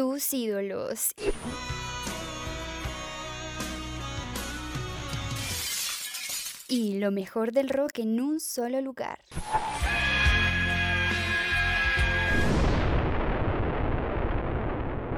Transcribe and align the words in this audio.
tus 0.00 0.32
ídolos. 0.32 1.14
Y 6.68 6.98
lo 6.98 7.10
mejor 7.10 7.52
del 7.52 7.68
rock 7.68 7.98
en 7.98 8.18
un 8.18 8.40
solo 8.40 8.80
lugar. 8.80 9.18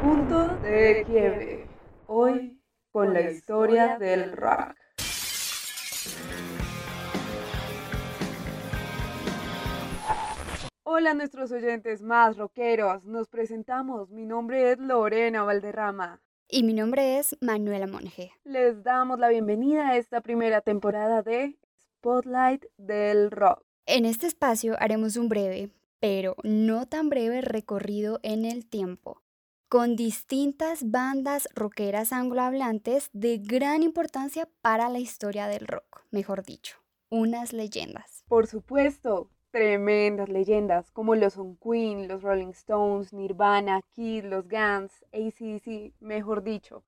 Punto 0.02 0.48
de 0.56 1.04
quiebre. 1.06 1.68
Hoy 2.08 2.60
con 2.90 3.14
la 3.14 3.30
historia 3.30 3.98
del 4.00 4.32
rock. 4.32 4.81
Hola 10.94 11.14
nuestros 11.14 11.50
oyentes 11.52 12.02
más 12.02 12.36
rockeros, 12.36 13.06
nos 13.06 13.26
presentamos. 13.26 14.10
Mi 14.10 14.26
nombre 14.26 14.72
es 14.72 14.78
Lorena 14.78 15.42
Valderrama. 15.42 16.20
Y 16.50 16.64
mi 16.64 16.74
nombre 16.74 17.18
es 17.18 17.34
Manuela 17.40 17.86
Monge. 17.86 18.32
Les 18.44 18.82
damos 18.82 19.18
la 19.18 19.30
bienvenida 19.30 19.88
a 19.88 19.96
esta 19.96 20.20
primera 20.20 20.60
temporada 20.60 21.22
de 21.22 21.56
Spotlight 21.80 22.66
del 22.76 23.30
Rock. 23.30 23.64
En 23.86 24.04
este 24.04 24.26
espacio 24.26 24.76
haremos 24.78 25.16
un 25.16 25.30
breve, 25.30 25.70
pero 25.98 26.36
no 26.44 26.84
tan 26.86 27.08
breve 27.08 27.40
recorrido 27.40 28.20
en 28.22 28.44
el 28.44 28.66
tiempo, 28.66 29.22
con 29.70 29.96
distintas 29.96 30.90
bandas 30.90 31.48
rockeras 31.54 32.12
anglohablantes 32.12 33.08
de 33.14 33.38
gran 33.38 33.82
importancia 33.82 34.46
para 34.60 34.90
la 34.90 34.98
historia 34.98 35.46
del 35.46 35.66
rock, 35.66 36.04
mejor 36.10 36.44
dicho, 36.44 36.76
unas 37.08 37.54
leyendas. 37.54 38.24
Por 38.28 38.46
supuesto, 38.46 39.30
tremendas 39.52 40.28
leyendas 40.28 40.90
como 40.90 41.14
los 41.14 41.34
son 41.34 41.56
Queen, 41.56 42.08
los 42.08 42.22
Rolling 42.22 42.48
Stones, 42.48 43.12
Nirvana, 43.12 43.82
Kid, 43.94 44.24
los 44.24 44.48
Guns, 44.48 45.04
ACDC, 45.12 45.92
mejor 46.00 46.42
dicho, 46.42 46.82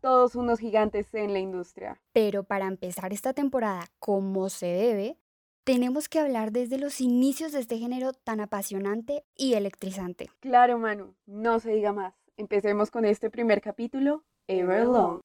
todos 0.00 0.36
unos 0.36 0.60
gigantes 0.60 1.12
en 1.12 1.32
la 1.32 1.40
industria. 1.40 2.00
Pero 2.12 2.44
para 2.44 2.66
empezar 2.66 3.12
esta 3.12 3.34
temporada 3.34 3.88
como 3.98 4.48
se 4.48 4.66
debe, 4.66 5.18
tenemos 5.64 6.08
que 6.08 6.20
hablar 6.20 6.52
desde 6.52 6.78
los 6.78 7.00
inicios 7.00 7.52
de 7.52 7.60
este 7.60 7.78
género 7.78 8.12
tan 8.12 8.40
apasionante 8.40 9.24
y 9.36 9.54
electrizante. 9.54 10.30
Claro, 10.40 10.78
Manu, 10.78 11.14
no 11.26 11.58
se 11.58 11.72
diga 11.72 11.92
más. 11.92 12.14
Empecemos 12.36 12.90
con 12.90 13.04
este 13.04 13.28
primer 13.28 13.60
capítulo, 13.60 14.24
Everlong. 14.46 15.20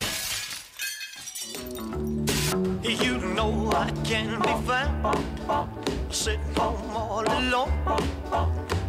You 2.82 3.18
know 3.36 3.72
I 3.74 3.92
can 4.06 4.40
be. 4.40 4.50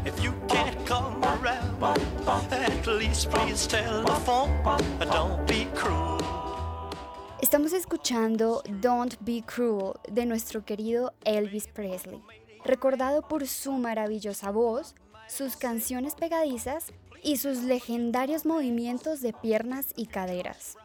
If 0.05 0.23
you 0.23 0.33
can't 0.49 0.87
come 0.87 1.21
around, 1.25 1.83
at 2.53 2.87
least 2.87 3.31
please. 3.31 3.67
Don't 3.67 5.47
be 5.47 5.67
cruel. 5.75 6.19
Estamos 7.43 7.73
escuchando 7.73 8.63
Don't 8.81 9.17
Be 9.23 9.43
Cruel 9.43 9.95
de 10.09 10.25
nuestro 10.25 10.65
querido 10.65 11.13
Elvis 11.25 11.67
Presley, 11.67 12.23
recordado 12.65 13.23
por 13.23 13.47
su 13.49 13.73
maravillosa 13.73 14.53
voz, 14.53 14.95
sus 15.27 15.57
canciones 15.57 16.15
pegadizas 16.15 16.93
y 17.25 17.39
sus 17.39 17.65
legendarios 17.65 18.47
movimientos 18.47 19.21
de 19.21 19.33
piernas 19.33 19.87
y 19.97 20.07
caderas. 20.07 20.77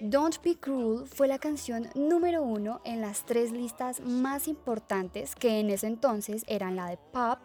Don't 0.00 0.40
Be 0.44 0.54
Cruel 0.54 1.08
fue 1.08 1.26
la 1.26 1.40
canción 1.40 1.88
número 1.96 2.44
uno 2.44 2.80
en 2.84 3.00
las 3.00 3.26
tres 3.26 3.50
listas 3.50 4.00
más 4.00 4.46
importantes 4.46 5.34
que 5.34 5.58
en 5.58 5.70
ese 5.70 5.88
entonces 5.88 6.44
eran 6.46 6.76
la 6.76 6.86
de 6.86 6.98
pop, 7.12 7.40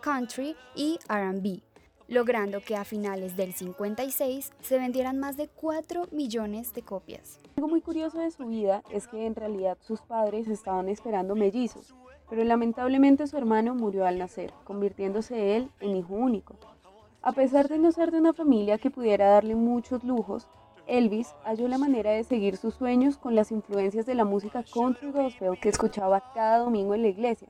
country 0.00 0.56
y 0.74 0.98
RB, 1.06 1.60
logrando 2.08 2.62
que 2.62 2.76
a 2.76 2.86
finales 2.86 3.36
del 3.36 3.52
56 3.52 4.52
se 4.58 4.78
vendieran 4.78 5.18
más 5.18 5.36
de 5.36 5.48
4 5.48 6.08
millones 6.10 6.72
de 6.72 6.80
copias. 6.80 7.40
Algo 7.56 7.68
muy 7.68 7.82
curioso 7.82 8.18
de 8.20 8.30
su 8.30 8.46
vida 8.46 8.82
es 8.90 9.06
que 9.06 9.26
en 9.26 9.34
realidad 9.34 9.76
sus 9.82 10.00
padres 10.00 10.48
estaban 10.48 10.88
esperando 10.88 11.34
mellizos, 11.34 11.94
pero 12.30 12.42
lamentablemente 12.42 13.26
su 13.26 13.36
hermano 13.36 13.74
murió 13.74 14.06
al 14.06 14.18
nacer, 14.18 14.54
convirtiéndose 14.64 15.56
él 15.56 15.70
en 15.80 15.94
hijo 15.94 16.14
único. 16.14 16.56
A 17.20 17.32
pesar 17.32 17.68
de 17.68 17.78
no 17.78 17.92
ser 17.92 18.12
de 18.12 18.18
una 18.18 18.32
familia 18.32 18.78
que 18.78 18.90
pudiera 18.90 19.28
darle 19.28 19.54
muchos 19.56 20.04
lujos, 20.04 20.48
Elvis 20.88 21.34
halló 21.44 21.68
la 21.68 21.76
manera 21.76 22.10
de 22.10 22.24
seguir 22.24 22.56
sus 22.56 22.74
sueños 22.74 23.18
con 23.18 23.34
las 23.34 23.52
influencias 23.52 24.06
de 24.06 24.14
la 24.14 24.24
música 24.24 24.64
country 24.72 25.10
gospel 25.10 25.58
que 25.60 25.68
escuchaba 25.68 26.32
cada 26.34 26.58
domingo 26.58 26.94
en 26.94 27.02
la 27.02 27.08
iglesia 27.08 27.48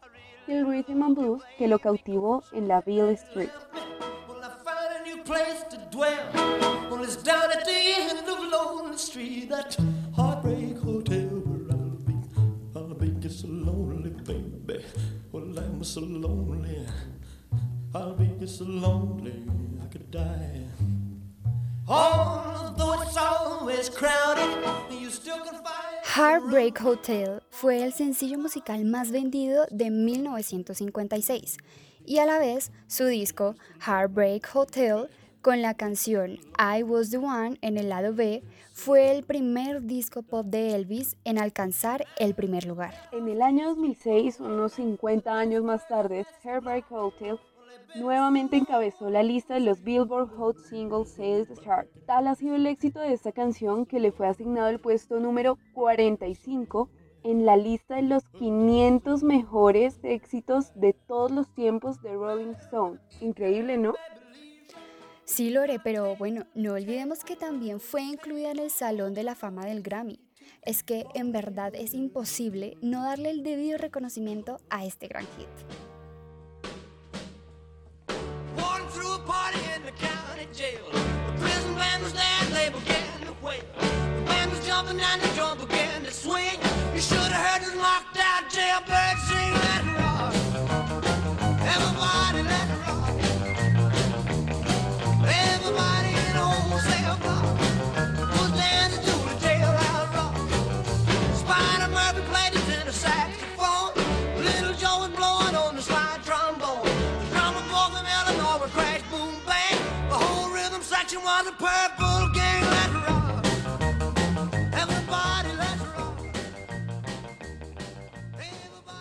y 0.48 0.52
el 0.52 0.66
rhythm 0.66 1.02
and 1.02 1.16
blues 1.16 1.42
que 1.56 1.68
lo 1.68 1.78
cautivó 1.78 2.42
en 2.52 2.66
la 2.66 2.80
Beale 2.80 3.12
Street. 3.12 3.50
Heartbreak 26.14 26.84
Hotel 26.84 27.42
fue 27.48 27.82
el 27.82 27.94
sencillo 27.94 28.38
musical 28.38 28.84
más 28.84 29.10
vendido 29.10 29.64
de 29.70 29.90
1956 29.90 31.56
y 32.04 32.18
a 32.18 32.26
la 32.26 32.38
vez 32.38 32.72
su 32.88 33.06
disco 33.06 33.54
Heartbreak 33.86 34.54
Hotel 34.54 35.08
con 35.40 35.62
la 35.62 35.72
canción 35.72 36.32
I 36.58 36.82
Was 36.82 37.08
the 37.08 37.16
One 37.16 37.56
en 37.62 37.78
el 37.78 37.88
lado 37.88 38.12
B 38.12 38.42
fue 38.74 39.10
el 39.10 39.24
primer 39.24 39.82
disco 39.84 40.22
pop 40.22 40.44
de 40.44 40.74
Elvis 40.74 41.16
en 41.24 41.38
alcanzar 41.38 42.04
el 42.18 42.34
primer 42.34 42.66
lugar. 42.66 42.92
En 43.12 43.28
el 43.28 43.40
año 43.40 43.68
2006, 43.70 44.40
unos 44.40 44.74
50 44.74 45.32
años 45.32 45.64
más 45.64 45.88
tarde, 45.88 46.26
Heartbreak 46.42 46.92
Hotel 46.92 47.38
nuevamente 47.94 48.56
encabezó 48.56 49.10
la 49.10 49.22
lista 49.22 49.54
de 49.54 49.60
los 49.60 49.82
Billboard 49.82 50.28
Hot 50.36 50.58
Singles 50.58 51.10
Sales 51.10 51.48
Chart. 51.62 51.88
Tal 52.06 52.26
ha 52.26 52.34
sido 52.34 52.56
el 52.56 52.66
éxito 52.66 53.00
de 53.00 53.12
esta 53.12 53.32
canción 53.32 53.86
que 53.86 54.00
le 54.00 54.12
fue 54.12 54.28
asignado 54.28 54.68
el 54.68 54.80
puesto 54.80 55.20
número 55.20 55.58
45 55.74 56.90
en 57.24 57.44
la 57.44 57.56
lista 57.56 57.96
de 57.96 58.02
los 58.02 58.28
500 58.30 59.22
mejores 59.22 59.98
éxitos 60.02 60.72
de 60.74 60.92
todos 60.92 61.30
los 61.30 61.52
tiempos 61.54 62.00
de 62.02 62.14
Rolling 62.14 62.54
Stone. 62.54 62.98
Increíble, 63.20 63.76
¿no? 63.76 63.94
Sí, 65.24 65.50
Lore, 65.50 65.78
pero 65.78 66.16
bueno, 66.16 66.46
no 66.54 66.72
olvidemos 66.72 67.22
que 67.24 67.36
también 67.36 67.80
fue 67.80 68.02
incluida 68.02 68.50
en 68.50 68.60
el 68.60 68.70
Salón 68.70 69.12
de 69.12 69.24
la 69.24 69.34
Fama 69.34 69.66
del 69.66 69.82
Grammy. 69.82 70.20
Es 70.62 70.82
que 70.82 71.04
en 71.14 71.32
verdad 71.32 71.74
es 71.74 71.92
imposible 71.92 72.78
no 72.80 73.02
darle 73.02 73.30
el 73.30 73.42
debido 73.42 73.76
reconocimiento 73.76 74.58
a 74.70 74.86
este 74.86 75.06
gran 75.06 75.26
hit. 75.36 75.87
jail. 80.54 80.80
The 80.92 81.40
prison 81.40 81.74
band 81.74 82.02
was 82.02 82.12
there 82.12 82.44
they 82.50 82.68
began 82.70 83.20
to 83.26 83.34
wail. 83.44 83.60
The 83.78 84.24
band 84.26 84.50
was 84.50 84.66
jumping 84.66 85.00
and 85.00 85.20
the 85.20 85.28
drum 85.34 85.58
began 85.58 86.04
to 86.04 86.10
swing. 86.10 86.58
You 86.94 87.00
should 87.00 87.18
have 87.18 87.62
heard 87.62 87.72
the 87.72 87.78
locked-out 87.78 88.50
jailbird 88.50 89.18
sing 89.28 89.52
that. 89.52 89.97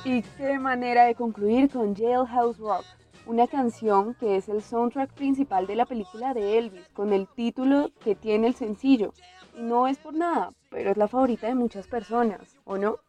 Y 0.03 0.21
qué 0.37 0.57
manera 0.57 1.03
de 1.03 1.15
concluir 1.15 1.69
con 1.69 1.93
Jailhouse 1.93 2.57
Rock, 2.59 2.85
una 3.25 3.45
canción 3.45 4.15
que 4.15 4.37
es 4.37 4.47
el 4.47 4.63
soundtrack 4.63 5.11
principal 5.11 5.67
de 5.67 5.75
la 5.75 5.85
película 5.85 6.33
de 6.33 6.57
Elvis, 6.57 6.87
con 6.93 7.11
el 7.11 7.27
título 7.27 7.91
que 8.03 8.15
tiene 8.15 8.47
el 8.47 8.55
sencillo. 8.55 9.13
Y 9.57 9.63
no 9.63 9.85
es 9.85 9.97
por 9.97 10.13
nada, 10.13 10.53
pero 10.71 10.91
es 10.91 10.97
la 10.97 11.09
favorita 11.09 11.47
de 11.47 11.55
muchas 11.55 11.87
personas, 11.87 12.55
¿o 12.63 12.77
no? 12.77 12.99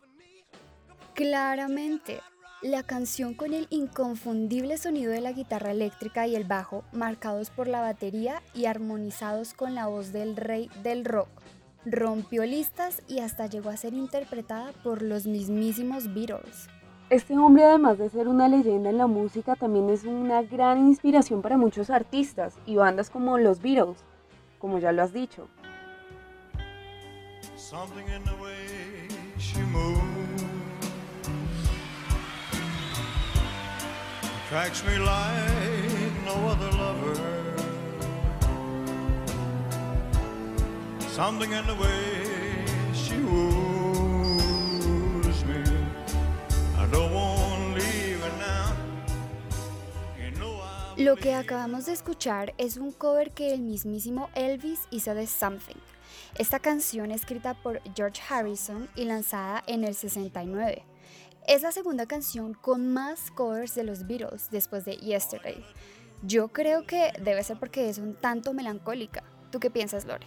Claramente, 1.15 2.21
la 2.63 2.83
canción 2.83 3.35
con 3.35 3.55
el 3.55 3.69
inconfundible 3.71 4.79
sonido 4.79 5.13
de 5.13 5.21
la 5.21 5.33
guitarra 5.33 5.71
eléctrica 5.71 6.27
y 6.27 6.35
el 6.35 6.45
bajo, 6.45 6.83
marcados 6.93 7.51
por 7.51 7.69
la 7.69 7.81
batería 7.81 8.43
y 8.53 8.67
armonizados 8.67 9.55
con 9.55 9.75
la 9.75 9.87
voz 9.87 10.13
del 10.13 10.37
rey 10.37 10.69
del 10.83 11.05
rock, 11.05 11.29
rompió 11.85 12.45
listas 12.45 13.03
y 13.07 13.21
hasta 13.21 13.47
llegó 13.47 13.71
a 13.71 13.77
ser 13.77 13.95
interpretada 13.95 14.73
por 14.83 15.03
los 15.03 15.27
mismísimos 15.27 16.13
Beatles. 16.13 16.69
Este 17.11 17.39
hombre, 17.39 17.65
además 17.65 17.97
de 17.99 18.11
ser 18.11 18.27
una 18.27 18.49
leyenda 18.49 18.91
en 18.91 18.99
la 18.99 19.07
música, 19.07 19.55
también 19.55 19.89
es 19.89 20.05
una 20.05 20.43
gran 20.43 20.89
inspiración 20.89 21.41
para 21.43 21.57
muchos 21.57 21.91
artistas 21.91 22.55
y 22.67 22.77
bandas 22.77 23.09
como 23.09 23.39
los 23.39 23.63
Beatles. 23.63 24.05
como 24.59 24.81
ya 24.81 24.91
lo 24.91 25.03
has 25.05 25.13
dicho. 25.13 25.49
Something 27.57 28.09
in 28.09 28.25
the 28.25 28.35
way 28.43 30.18
Lo 50.97 51.17
que 51.17 51.35
acabamos 51.35 51.85
de 51.85 51.93
escuchar 51.93 52.55
es 52.57 52.79
un 52.79 52.93
cover 52.93 53.33
que 53.33 53.53
el 53.53 53.61
mismísimo 53.61 54.31
Elvis 54.35 54.81
hizo 54.91 55.15
de 55.15 55.27
Something. 55.27 55.77
Esta 56.39 56.59
canción 56.59 57.11
escrita 57.11 57.53
por 57.53 57.83
George 57.95 58.23
Harrison 58.31 58.89
y 58.97 59.05
lanzada 59.05 59.63
en 59.67 59.85
el 59.85 59.95
69. 59.95 60.87
Es 61.49 61.63
la 61.63 61.73
segunda 61.73 62.05
canción 62.05 62.53
con 62.53 62.93
más 62.93 63.31
covers 63.31 63.75
de 63.75 63.83
los 63.83 64.07
Beatles 64.07 64.51
después 64.51 64.85
de 64.85 64.99
Yesterday. 64.99 65.65
Yo 66.23 66.49
creo 66.49 66.85
que 66.85 67.11
debe 67.23 67.43
ser 67.43 67.57
porque 67.59 67.89
es 67.89 67.97
un 67.97 68.13
tanto 68.13 68.53
melancólica. 68.53 69.23
¿Tú 69.51 69.59
qué 69.59 69.71
piensas, 69.71 70.05
Lore? 70.05 70.27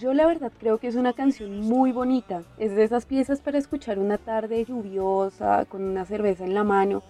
Yo 0.00 0.12
la 0.12 0.26
verdad 0.26 0.50
creo 0.58 0.78
que 0.78 0.88
es 0.88 0.96
una 0.96 1.12
canción 1.12 1.60
muy 1.60 1.92
bonita. 1.92 2.42
Es 2.58 2.74
de 2.74 2.82
esas 2.82 3.06
piezas 3.06 3.40
para 3.40 3.58
escuchar 3.58 4.00
una 4.00 4.18
tarde 4.18 4.64
lluviosa, 4.64 5.66
con 5.66 5.84
una 5.84 6.04
cerveza 6.04 6.42
en 6.42 6.54
la 6.54 6.64
mano 6.64 7.04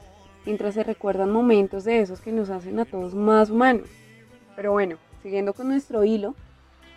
mientras 0.44 0.74
se 0.74 0.84
recuerdan 0.84 1.30
momentos 1.30 1.84
de 1.84 2.02
esos 2.02 2.20
que 2.20 2.32
nos 2.32 2.50
hacen 2.50 2.78
a 2.78 2.84
todos 2.84 3.14
más 3.14 3.48
humanos. 3.48 3.88
Pero 4.54 4.72
bueno, 4.72 4.98
siguiendo 5.22 5.54
con 5.54 5.68
nuestro 5.68 6.04
hilo, 6.04 6.34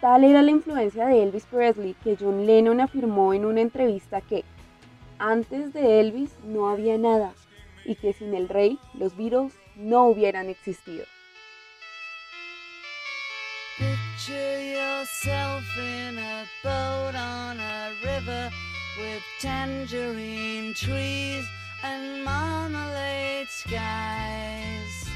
tal 0.01 0.25
era 0.25 0.41
la 0.41 0.51
influencia 0.51 1.05
de 1.05 1.23
Elvis 1.23 1.45
Presley 1.45 1.95
que 2.03 2.17
John 2.19 2.45
Lennon 2.45 2.81
afirmó 2.81 3.33
en 3.33 3.45
una 3.45 3.61
entrevista 3.61 4.19
que 4.19 4.43
antes 5.23 5.71
de 5.73 6.01
Elvis 6.01 6.31
no 6.43 6.67
había 6.69 6.97
nada 6.97 7.33
y 7.85 7.95
que 7.95 8.11
sin 8.11 8.33
el 8.33 8.49
rey 8.49 8.77
los 8.93 9.15
Beatles 9.15 9.53
no 9.75 10.07
hubieran 10.07 10.49
existido. 10.49 11.05
and 21.83 22.23
marmalade 22.23 23.49
skies. 23.49 25.09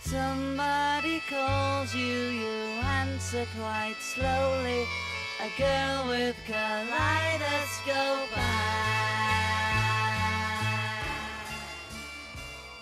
Somebody 0.00 1.20
calls 1.28 1.94
you, 1.94 2.30
you 2.40 2.56
answer 2.82 3.44
quite 3.58 3.96
slowly. 4.00 4.86
A 5.40 5.48
girl 5.56 6.10
with 6.10 6.36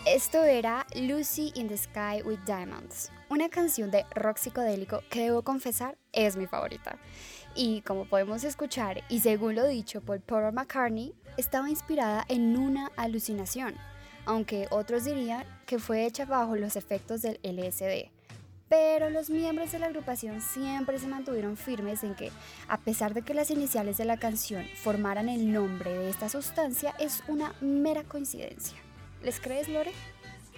Esto 0.05 0.43
era 0.43 0.85
Lucy 0.97 1.53
in 1.55 1.69
the 1.69 1.77
Sky 1.77 2.21
with 2.25 2.41
Diamonds, 2.47 3.13
una 3.29 3.49
canción 3.49 3.93
de 3.93 4.05
rock 4.17 4.39
psicodélico 4.39 5.03
que 5.09 5.21
debo 5.21 5.43
confesar 5.43 5.97
es 6.13 6.37
mi 6.37 6.49
favorita. 6.49 6.99
Y 7.55 7.83
como 7.83 8.07
podemos 8.07 8.43
escuchar, 8.43 9.05
y 9.09 9.21
según 9.21 9.55
lo 9.55 9.65
dicho 9.69 10.01
por 10.01 10.21
Paul 10.21 10.53
McCartney, 10.53 11.15
estaba 11.37 11.71
inspirada 11.71 12.25
en 12.27 12.57
una 12.57 12.91
alucinación, 12.97 13.77
aunque 14.25 14.67
otros 14.71 15.05
dirían 15.05 15.45
que 15.65 15.79
fue 15.79 16.07
hecha 16.07 16.25
bajo 16.25 16.57
los 16.57 16.75
efectos 16.75 17.23
del 17.23 17.39
LSD. 17.45 18.18
Pero 18.69 19.09
los 19.09 19.31
miembros 19.31 19.73
de 19.73 19.79
la 19.79 19.87
agrupación 19.87 20.41
siempre 20.43 20.99
se 20.99 21.07
mantuvieron 21.07 21.57
firmes 21.57 22.05
en 22.05 22.15
que, 22.15 22.31
a 22.69 22.79
pesar 22.79 23.15
de 23.15 23.23
que 23.23 23.35
las 23.35 23.51
iniciales 23.51 23.97
de 23.97 24.05
la 24.05 24.19
canción 24.19 24.65
formaran 24.83 25.29
el 25.29 25.53
nombre 25.53 25.91
de 25.91 26.11
esta 26.11 26.29
sustancia, 26.29 26.95
es 26.99 27.23
una 27.29 27.55
mera 27.61 28.05
coincidencia. 28.05 28.77
¿Les 29.23 29.41
crees, 29.41 29.69
Lore? 29.69 29.93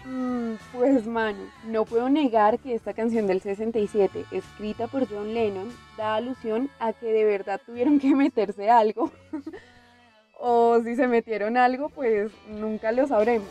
Mm, 0.05 0.55
pues 0.73 1.07
mano, 1.07 1.39
no 1.67 1.85
puedo 1.85 2.09
negar 2.09 2.59
que 2.59 2.75
esta 2.75 2.95
canción 2.95 3.27
del 3.27 3.43
67, 3.43 4.25
escrita 4.33 4.89
por 4.89 5.07
John 5.09 5.35
Lennon, 5.35 5.71
da 5.97 6.17
alusión 6.17 6.71
a 6.79 6.93
que 6.93 7.07
de 7.07 7.25
verdad 7.25 7.61
tuvieron 7.65 8.01
que 8.01 8.15
meterse 8.15 8.71
algo 8.71 9.13
o 10.39 10.81
si 10.83 10.97
se 10.97 11.07
metieron 11.07 11.57
algo, 11.57 11.91
pues 11.91 12.33
nunca 12.49 12.93
lo 12.93 13.07
sabremos. 13.07 13.49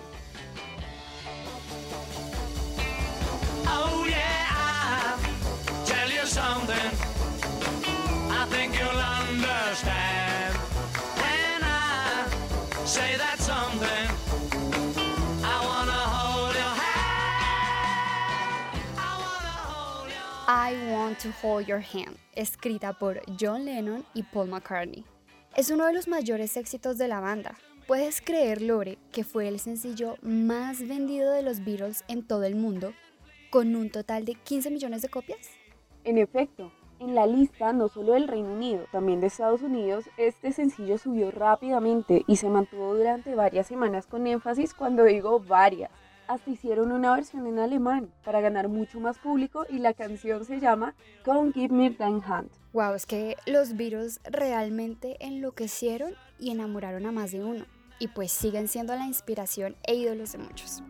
I 20.52 20.92
Want 20.92 21.20
to 21.20 21.30
Hold 21.44 21.68
Your 21.68 21.80
Hand, 21.80 22.18
escrita 22.36 22.94
por 22.94 23.22
John 23.40 23.66
Lennon 23.66 24.04
y 24.16 24.24
Paul 24.24 24.50
McCartney. 24.50 25.06
Es 25.56 25.70
uno 25.70 25.86
de 25.86 25.94
los 25.94 26.08
mayores 26.08 26.58
éxitos 26.58 26.98
de 26.98 27.08
la 27.08 27.20
banda. 27.20 27.56
¿Puedes 27.86 28.20
creer, 28.20 28.62
Lore, 28.62 28.98
que 29.12 29.24
fue 29.24 29.48
el 29.48 29.60
sencillo 29.60 30.16
más 30.24 30.88
vendido 30.88 31.32
de 31.34 31.44
los 31.44 31.64
Beatles 31.64 32.04
en 32.08 32.26
todo 32.26 32.46
el 32.46 32.56
mundo, 32.56 32.94
con 33.52 33.76
un 33.76 33.92
total 33.92 34.26
de 34.26 34.34
15 34.34 34.72
millones 34.72 35.04
de 35.04 35.10
copias? 35.10 35.50
En 36.04 36.18
efecto, 36.18 36.72
en 37.00 37.16
la 37.16 37.26
lista 37.26 37.74
no 37.74 37.88
solo 37.88 38.14
del 38.14 38.28
Reino 38.28 38.54
Unido, 38.54 38.86
también 38.92 39.22
de 39.22 39.28
Estados 39.28 39.62
Unidos, 39.62 40.10
este 40.18 40.52
sencillo 40.52 40.98
subió 40.98 41.32
rápidamente 41.32 42.24
y 42.28 42.36
se 42.36 42.50
mantuvo 42.50 42.96
durante 42.96 43.36
varias 43.36 43.68
semanas 43.68 44.06
con 44.06 44.28
énfasis 44.28 44.74
cuando 44.74 45.04
digo 45.04 45.40
varias 45.40 45.92
hasta 46.30 46.52
hicieron 46.52 46.92
una 46.92 47.16
versión 47.16 47.48
en 47.48 47.58
alemán 47.58 48.14
para 48.24 48.40
ganar 48.40 48.70
mucho 48.70 49.00
más 49.00 49.18
público 49.18 49.66
y 49.68 49.80
la 49.80 49.96
canción 49.96 50.46
se 50.46 50.60
llama 50.60 50.94
Come 51.26 51.52
Give 51.54 51.74
Me 51.74 51.90
Dein 51.90 52.22
Hand. 52.24 52.52
Wow, 52.72 52.94
es 52.94 53.08
que 53.08 53.36
los 53.48 53.76
Beatles 53.76 54.22
realmente 54.24 55.18
enloquecieron 55.26 56.14
y 56.38 56.52
enamoraron 56.52 57.08
a 57.08 57.12
más 57.12 57.32
de 57.32 57.44
uno 57.44 57.66
y 57.98 58.10
pues 58.10 58.32
siguen 58.32 58.68
siendo 58.68 58.94
la 58.94 59.08
inspiración 59.08 59.76
e 59.84 59.96
ídolos 59.96 60.34
de 60.34 60.38
muchos. 60.38 60.84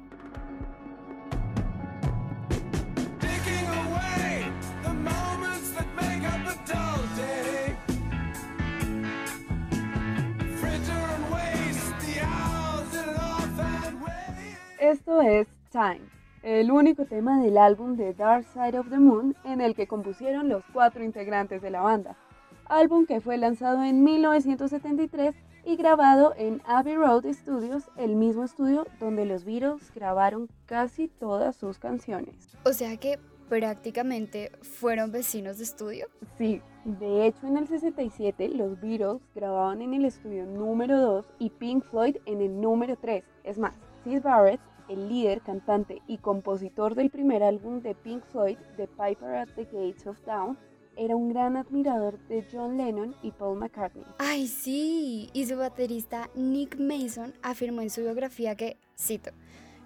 Esto 14.90 15.22
es 15.22 15.48
Time, 15.72 16.02
el 16.42 16.72
único 16.72 17.06
tema 17.06 17.40
del 17.40 17.60
álbum 17.60 17.96
The 17.96 18.16
Dark 18.16 18.44
Side 18.46 18.80
of 18.80 18.90
the 18.90 18.98
Moon 18.98 19.36
en 19.46 19.62
el 19.62 19.76
que 19.76 19.86
compusieron 19.86 20.50
los 20.50 20.64
cuatro 20.74 21.04
integrantes 21.04 21.62
de 21.62 21.70
la 21.70 21.82
banda, 21.82 22.18
álbum 22.66 23.06
que 23.06 23.22
fue 23.22 23.38
lanzado 23.38 23.84
en 23.84 24.04
1973 24.04 25.36
y 25.64 25.76
grabado 25.76 26.34
en 26.38 26.64
Abbey 26.66 26.96
Road 26.96 27.32
Studios, 27.32 27.92
el 27.98 28.16
mismo 28.16 28.44
estudio 28.44 28.88
donde 29.00 29.28
los 29.28 29.46
Beatles 29.46 29.94
grabaron 29.94 30.50
casi 30.66 31.08
todas 31.08 31.56
sus 31.56 31.78
canciones. 31.78 32.58
O 32.66 32.74
sea 32.74 32.98
que 32.98 33.20
prácticamente 33.48 34.52
fueron 34.64 35.12
vecinos 35.12 35.60
de 35.60 35.66
estudio. 35.66 36.08
Sí, 36.36 36.64
de 36.86 37.28
hecho 37.28 37.46
en 37.46 37.58
el 37.58 37.68
67 37.68 38.50
los 38.56 38.82
Beatles 38.82 39.22
grababan 39.36 39.84
en 39.84 39.94
el 39.94 40.06
estudio 40.06 40.48
número 40.48 41.00
2 41.00 41.30
y 41.38 41.52
Pink 41.52 41.84
Floyd 41.84 42.18
en 42.26 42.42
el 42.42 42.60
número 42.60 42.96
3. 42.96 43.24
Es 43.44 43.60
más, 43.60 43.76
Sid 44.04 44.24
Barrett 44.24 44.60
el 44.90 45.08
líder, 45.08 45.42
cantante 45.42 46.02
y 46.08 46.18
compositor 46.18 46.96
del 46.96 47.10
primer 47.10 47.44
álbum 47.44 47.82
de 47.82 47.96
Pink 47.96 48.24
Floyd, 48.26 48.58
The 48.76 48.88
Piper 48.88 49.36
at 49.36 49.50
the 49.56 49.66
Gates 49.66 50.06
of 50.08 50.20
Dawn, 50.26 50.58
era 50.98 51.16
un 51.16 51.30
gran 51.30 51.56
admirador 51.56 52.20
de 52.28 52.46
John 52.52 52.76
Lennon 52.76 53.16
y 53.24 53.32
Paul 53.32 53.58
McCartney. 53.58 54.04
Ay, 54.18 54.48
sí, 54.48 55.30
y 55.32 55.46
su 55.46 55.56
baterista 55.56 56.30
Nick 56.36 56.78
Mason 56.78 57.34
afirmó 57.42 57.82
en 57.82 57.90
su 57.90 58.02
biografía 58.02 58.56
que, 58.56 58.76
cito, 58.98 59.32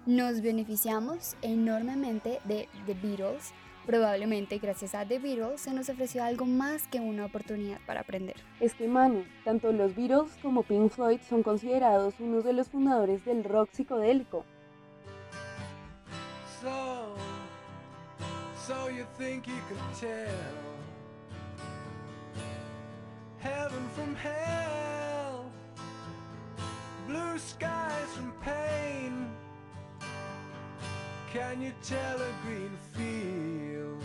nos 0.06 0.42
beneficiamos 0.42 1.36
enormemente 1.42 2.40
de 2.44 2.68
The 2.86 2.94
Beatles. 2.94 3.52
Probablemente 3.86 4.58
gracias 4.58 4.94
a 4.94 5.06
The 5.06 5.18
Beatles 5.18 5.60
se 5.60 5.72
nos 5.72 5.88
ofreció 5.88 6.24
algo 6.24 6.46
más 6.46 6.88
que 6.88 7.00
una 7.00 7.26
oportunidad 7.26 7.78
para 7.86 8.00
aprender. 8.00 8.36
Es 8.58 8.74
que, 8.74 8.88
Manu, 8.88 9.24
tanto 9.44 9.70
los 9.72 9.94
Beatles 9.94 10.36
como 10.42 10.62
Pink 10.62 10.90
Floyd 10.90 11.20
son 11.28 11.42
considerados 11.42 12.18
unos 12.18 12.44
de 12.44 12.54
los 12.54 12.68
fundadores 12.68 13.24
del 13.24 13.44
rock 13.44 13.68
psicodélico. 13.72 14.44
So, 16.64 17.14
so 18.66 18.88
you 18.88 19.04
think 19.18 19.46
you 19.46 19.60
could 19.68 20.00
tell 20.00 20.56
heaven 23.38 23.86
from 23.94 24.16
hell, 24.16 25.44
blue 27.06 27.38
skies 27.38 28.08
from 28.16 28.32
pain. 28.40 29.28
Can 31.34 31.60
you 31.60 31.72
tell 31.82 32.16
a 32.16 32.32
green 32.46 32.72
field? 32.94 34.02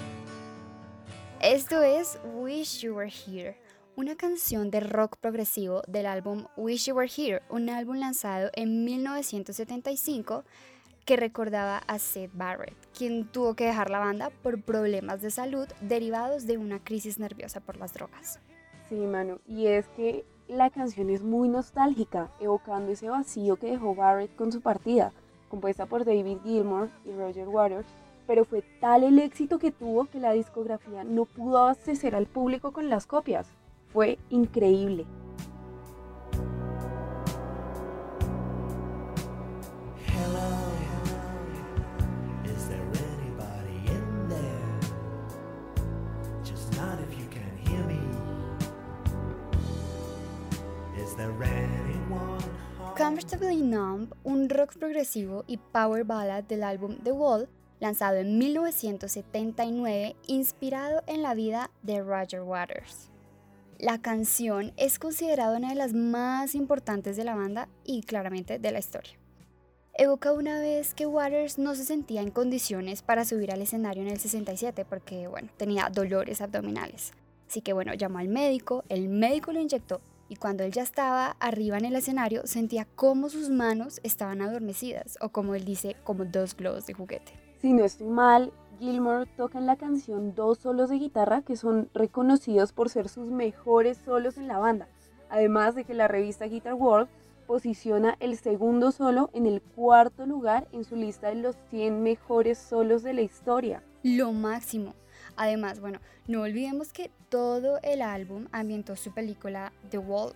Esto 1.39 1.81
es 1.81 2.19
Wish 2.25 2.83
You 2.83 2.95
Were 2.95 3.09
Here, 3.09 3.55
una 3.95 4.17
canción 4.17 4.69
de 4.69 4.81
rock 4.81 5.15
progresivo 5.21 5.81
del 5.87 6.07
álbum 6.07 6.47
Wish 6.57 6.87
You 6.87 6.95
Were 6.95 7.07
Here, 7.07 7.41
un 7.49 7.69
álbum 7.69 8.01
lanzado 8.01 8.49
en 8.53 8.83
1975 8.83 10.43
que 11.09 11.15
recordaba 11.15 11.79
a 11.87 11.97
Sid 11.97 12.29
Barrett, 12.33 12.77
quien 12.95 13.25
tuvo 13.25 13.55
que 13.55 13.65
dejar 13.65 13.89
la 13.89 13.97
banda 13.97 14.29
por 14.43 14.61
problemas 14.61 15.23
de 15.23 15.31
salud 15.31 15.67
derivados 15.81 16.45
de 16.45 16.59
una 16.59 16.83
crisis 16.83 17.17
nerviosa 17.17 17.61
por 17.61 17.77
las 17.77 17.95
drogas. 17.95 18.39
Sí, 18.87 18.93
Manu, 18.93 19.39
y 19.47 19.65
es 19.65 19.87
que 19.97 20.23
la 20.47 20.69
canción 20.69 21.09
es 21.09 21.23
muy 21.23 21.49
nostálgica, 21.49 22.29
evocando 22.39 22.91
ese 22.91 23.09
vacío 23.09 23.55
que 23.55 23.71
dejó 23.71 23.95
Barrett 23.95 24.35
con 24.35 24.51
su 24.51 24.61
partida, 24.61 25.11
compuesta 25.49 25.87
por 25.87 26.05
David 26.05 26.37
Gilmour 26.43 26.91
y 27.03 27.11
Roger 27.13 27.47
Waters, 27.47 27.87
pero 28.27 28.45
fue 28.45 28.61
tal 28.79 29.03
el 29.03 29.17
éxito 29.17 29.57
que 29.57 29.71
tuvo 29.71 30.05
que 30.05 30.19
la 30.19 30.33
discografía 30.33 31.03
no 31.03 31.25
pudo 31.25 31.57
abastecer 31.57 32.13
al 32.13 32.27
público 32.27 32.71
con 32.71 32.87
las 32.87 33.07
copias. 33.07 33.47
Fue 33.91 34.19
increíble. 34.29 35.07
Numb, 53.39 54.13
un 54.23 54.49
rock 54.49 54.77
progresivo 54.77 55.45
y 55.47 55.57
power 55.57 56.03
ballad 56.03 56.43
del 56.43 56.61
álbum 56.61 56.97
The 57.03 57.13
Wall, 57.13 57.47
lanzado 57.79 58.17
en 58.17 58.37
1979, 58.37 60.15
inspirado 60.27 61.01
en 61.07 61.21
la 61.21 61.33
vida 61.33 61.71
de 61.81 62.01
Roger 62.01 62.41
Waters. 62.41 63.09
La 63.77 64.01
canción 64.01 64.73
es 64.75 64.99
considerada 64.99 65.57
una 65.57 65.69
de 65.69 65.75
las 65.75 65.93
más 65.93 66.53
importantes 66.53 67.15
de 67.15 67.23
la 67.23 67.35
banda 67.35 67.69
y 67.85 68.01
claramente 68.01 68.59
de 68.59 68.71
la 68.71 68.79
historia. 68.79 69.13
Evoca 69.93 70.33
una 70.33 70.59
vez 70.59 70.93
que 70.93 71.05
Waters 71.05 71.57
no 71.57 71.75
se 71.75 71.85
sentía 71.85 72.21
en 72.21 72.31
condiciones 72.31 73.01
para 73.01 73.23
subir 73.23 73.51
al 73.51 73.61
escenario 73.61 74.03
en 74.03 74.09
el 74.09 74.19
67 74.19 74.83
porque, 74.83 75.27
bueno, 75.27 75.49
tenía 75.55 75.89
dolores 75.89 76.41
abdominales. 76.41 77.13
Así 77.47 77.61
que, 77.61 77.71
bueno, 77.71 77.93
llamó 77.93 78.19
al 78.19 78.27
médico, 78.27 78.83
el 78.89 79.07
médico 79.07 79.53
lo 79.53 79.61
inyectó 79.61 80.01
y 80.29 80.35
cuando 80.35 80.63
él 80.63 80.71
ya 80.71 80.83
estaba 80.83 81.35
arriba 81.39 81.77
en 81.77 81.85
el 81.85 81.95
escenario 81.95 82.47
sentía 82.47 82.87
como 82.95 83.29
sus 83.29 83.49
manos 83.49 83.99
estaban 84.03 84.41
adormecidas 84.41 85.17
o 85.21 85.29
como 85.29 85.55
él 85.55 85.65
dice, 85.65 85.95
como 86.03 86.25
dos 86.25 86.55
globos 86.55 86.85
de 86.85 86.93
juguete. 86.93 87.33
Si 87.61 87.73
no 87.73 87.83
estoy 87.83 88.07
mal, 88.07 88.53
Gilmore 88.79 89.25
toca 89.35 89.57
en 89.57 89.65
la 89.65 89.75
canción 89.75 90.33
dos 90.33 90.59
solos 90.59 90.89
de 90.89 90.99
guitarra 90.99 91.41
que 91.41 91.57
son 91.57 91.89
reconocidos 91.93 92.71
por 92.71 92.89
ser 92.89 93.09
sus 93.09 93.29
mejores 93.29 93.97
solos 93.97 94.37
en 94.37 94.47
la 94.47 94.59
banda, 94.59 94.87
además 95.29 95.75
de 95.75 95.83
que 95.83 95.93
la 95.93 96.07
revista 96.07 96.45
Guitar 96.45 96.75
World 96.75 97.09
posiciona 97.47 98.15
el 98.19 98.37
segundo 98.37 98.91
solo 98.91 99.31
en 99.33 99.47
el 99.47 99.61
cuarto 99.61 100.25
lugar 100.25 100.67
en 100.71 100.83
su 100.83 100.95
lista 100.95 101.29
de 101.29 101.35
los 101.35 101.57
100 101.71 102.03
mejores 102.03 102.59
solos 102.59 103.01
de 103.01 103.13
la 103.13 103.21
historia. 103.21 103.83
Lo 104.03 104.31
máximo. 104.31 104.93
Además, 105.39 105.79
bueno, 105.79 105.99
no 106.27 106.41
olvidemos 106.41 106.91
que 106.91 107.09
todo 107.29 107.79
el 107.81 108.01
álbum 108.01 108.47
ambientó 108.51 108.97
su 108.97 109.13
película 109.13 109.71
The 109.89 109.97
Wall. 109.97 110.33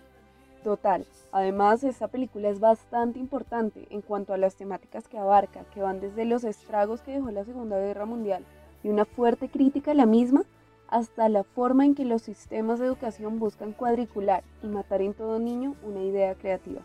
Total. 0.62 1.06
Además, 1.30 1.84
esta 1.84 2.08
película 2.08 2.48
es 2.48 2.58
bastante 2.58 3.18
importante 3.18 3.86
en 3.90 4.00
cuanto 4.00 4.32
a 4.32 4.38
las 4.38 4.56
temáticas 4.56 5.06
que 5.06 5.18
abarca, 5.18 5.66
que 5.74 5.82
van 5.82 6.00
desde 6.00 6.24
los 6.24 6.42
estragos 6.42 7.02
que 7.02 7.12
dejó 7.12 7.30
la 7.32 7.44
Segunda 7.44 7.78
Guerra 7.78 8.06
Mundial 8.06 8.46
y 8.82 8.88
una 8.88 9.04
fuerte 9.04 9.50
crítica 9.50 9.90
a 9.90 9.94
la 9.94 10.06
misma, 10.06 10.44
hasta 10.88 11.28
la 11.28 11.44
forma 11.44 11.84
en 11.84 11.94
que 11.94 12.06
los 12.06 12.22
sistemas 12.22 12.78
de 12.78 12.86
educación 12.86 13.38
buscan 13.38 13.72
cuadricular 13.72 14.42
y 14.62 14.68
matar 14.68 15.02
en 15.02 15.12
todo 15.12 15.38
niño 15.38 15.74
una 15.82 16.00
idea 16.00 16.34
creativa. 16.34 16.80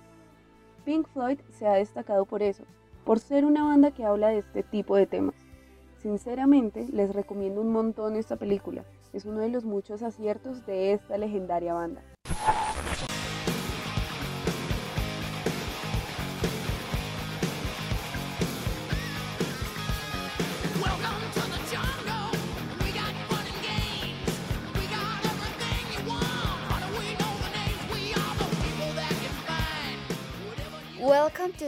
Pink 0.84 1.08
Floyd 1.14 1.40
se 1.58 1.68
ha 1.68 1.76
destacado 1.76 2.26
por 2.26 2.44
eso, 2.44 2.66
por 3.06 3.20
ser 3.20 3.46
una 3.46 3.64
banda 3.64 3.92
que 3.92 4.04
habla 4.04 4.28
de 4.28 4.40
este 4.40 4.62
tipo 4.62 4.98
de 4.98 5.08
temas. 5.08 5.49
Sinceramente, 6.02 6.88
les 6.94 7.14
recomiendo 7.14 7.60
un 7.60 7.74
montón 7.74 8.16
esta 8.16 8.38
película. 8.38 8.86
Es 9.12 9.26
uno 9.26 9.40
de 9.40 9.50
los 9.50 9.66
muchos 9.66 10.02
aciertos 10.02 10.66
de 10.66 10.94
esta 10.94 11.18
legendaria 11.18 11.74
banda. 11.74 12.02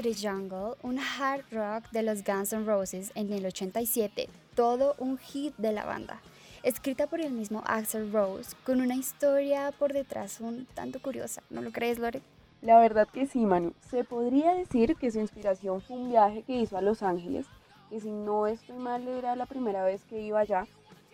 Jungle, 0.09 0.75
un 0.81 0.97
hard 0.99 1.43
rock 1.51 1.91
de 1.91 2.01
los 2.01 2.23
Guns 2.23 2.53
N' 2.53 2.65
Roses 2.65 3.11
en 3.13 3.31
el 3.31 3.45
87, 3.45 4.27
todo 4.55 4.95
un 4.97 5.17
hit 5.19 5.55
de 5.57 5.71
la 5.71 5.85
banda. 5.85 6.19
Escrita 6.63 7.05
por 7.07 7.21
el 7.21 7.31
mismo 7.31 7.61
Axel 7.65 8.11
Rose, 8.11 8.55
con 8.65 8.81
una 8.81 8.95
historia 8.95 9.71
por 9.77 9.93
detrás 9.93 10.41
un 10.41 10.65
tanto 10.73 10.99
curiosa, 11.01 11.43
¿no 11.51 11.61
lo 11.61 11.71
crees, 11.71 11.99
Lore? 11.99 12.21
La 12.63 12.79
verdad 12.79 13.07
que 13.07 13.27
sí, 13.27 13.45
Manu. 13.45 13.73
Se 13.89 14.03
podría 14.03 14.53
decir 14.53 14.95
que 14.95 15.11
su 15.11 15.19
inspiración 15.19 15.81
fue 15.81 15.97
un 15.97 16.09
viaje 16.09 16.41
que 16.41 16.53
hizo 16.53 16.77
a 16.77 16.81
Los 16.81 17.03
Ángeles, 17.03 17.45
que 17.89 17.99
si 17.99 18.09
no 18.09 18.47
estoy 18.47 18.77
mal 18.77 19.07
era 19.07 19.35
la 19.35 19.45
primera 19.45 19.83
vez 19.85 20.03
que 20.05 20.19
iba 20.21 20.39
allá. 20.39 20.65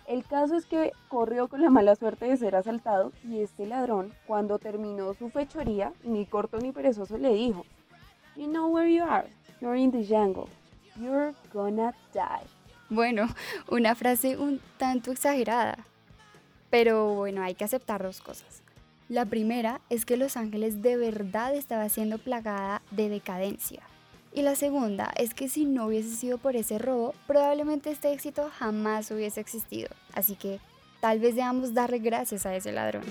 El 0.08 0.24
caso 0.26 0.56
es 0.56 0.66
que 0.66 0.94
corrió 1.10 1.50
con 1.50 1.62
la 1.62 1.70
mala 1.70 1.96
suerte 1.96 2.26
de 2.26 2.38
ser 2.38 2.56
asaltado 2.56 3.12
y 3.26 3.42
este 3.42 3.66
ladrón, 3.66 4.14
cuando 4.26 4.58
terminó 4.58 5.14
su 5.14 5.30
fechoría, 5.30 5.92
ni 6.04 6.26
corto 6.26 6.60
ni 6.60 6.72
perezoso 6.72 7.18
le 7.18 7.34
dijo, 7.34 7.66
You 8.38 8.46
know 8.46 8.68
where 8.68 8.88
you 8.88 9.04
are. 9.04 9.26
You're 9.60 9.76
in 9.76 9.92
the 9.92 10.04
jungle. 10.04 10.48
You're 11.02 11.34
gonna 11.52 11.96
die. 12.14 12.46
Bueno, 12.88 13.28
una 13.68 13.96
frase 13.96 14.38
un 14.38 14.62
tanto 14.78 15.12
exagerada. 15.12 15.80
Pero 16.70 17.16
bueno, 17.16 17.42
hay 17.42 17.56
que 17.56 17.64
aceptar 17.64 18.04
dos 18.04 18.22
cosas. 18.22 18.62
La 19.10 19.26
primera 19.26 19.82
es 19.90 20.06
que 20.06 20.18
Los 20.18 20.38
Ángeles 20.38 20.84
de 20.84 20.98
verdad 20.98 21.56
estaba 21.56 21.90
siendo 21.90 22.20
plagada 22.20 22.84
de 22.92 23.10
decadencia. 23.10 23.82
Y 24.34 24.44
la 24.44 24.54
segunda 24.54 25.12
es 25.18 25.34
que 25.34 25.50
si 25.50 25.66
no 25.66 25.88
hubiese 25.88 26.16
sido 26.16 26.38
por 26.38 26.56
ese 26.56 26.78
robo, 26.78 27.16
probablemente 27.26 27.90
este 27.90 28.12
éxito 28.12 28.52
jamás 28.60 29.10
hubiese 29.10 29.40
existido. 29.42 29.90
Así 30.14 30.36
que 30.36 30.60
tal 31.00 31.20
vez 31.20 31.34
debamos 31.34 31.74
darle 31.74 31.98
gracias 31.98 32.46
a 32.46 32.56
ese 32.56 32.72
ladrón. 32.72 33.04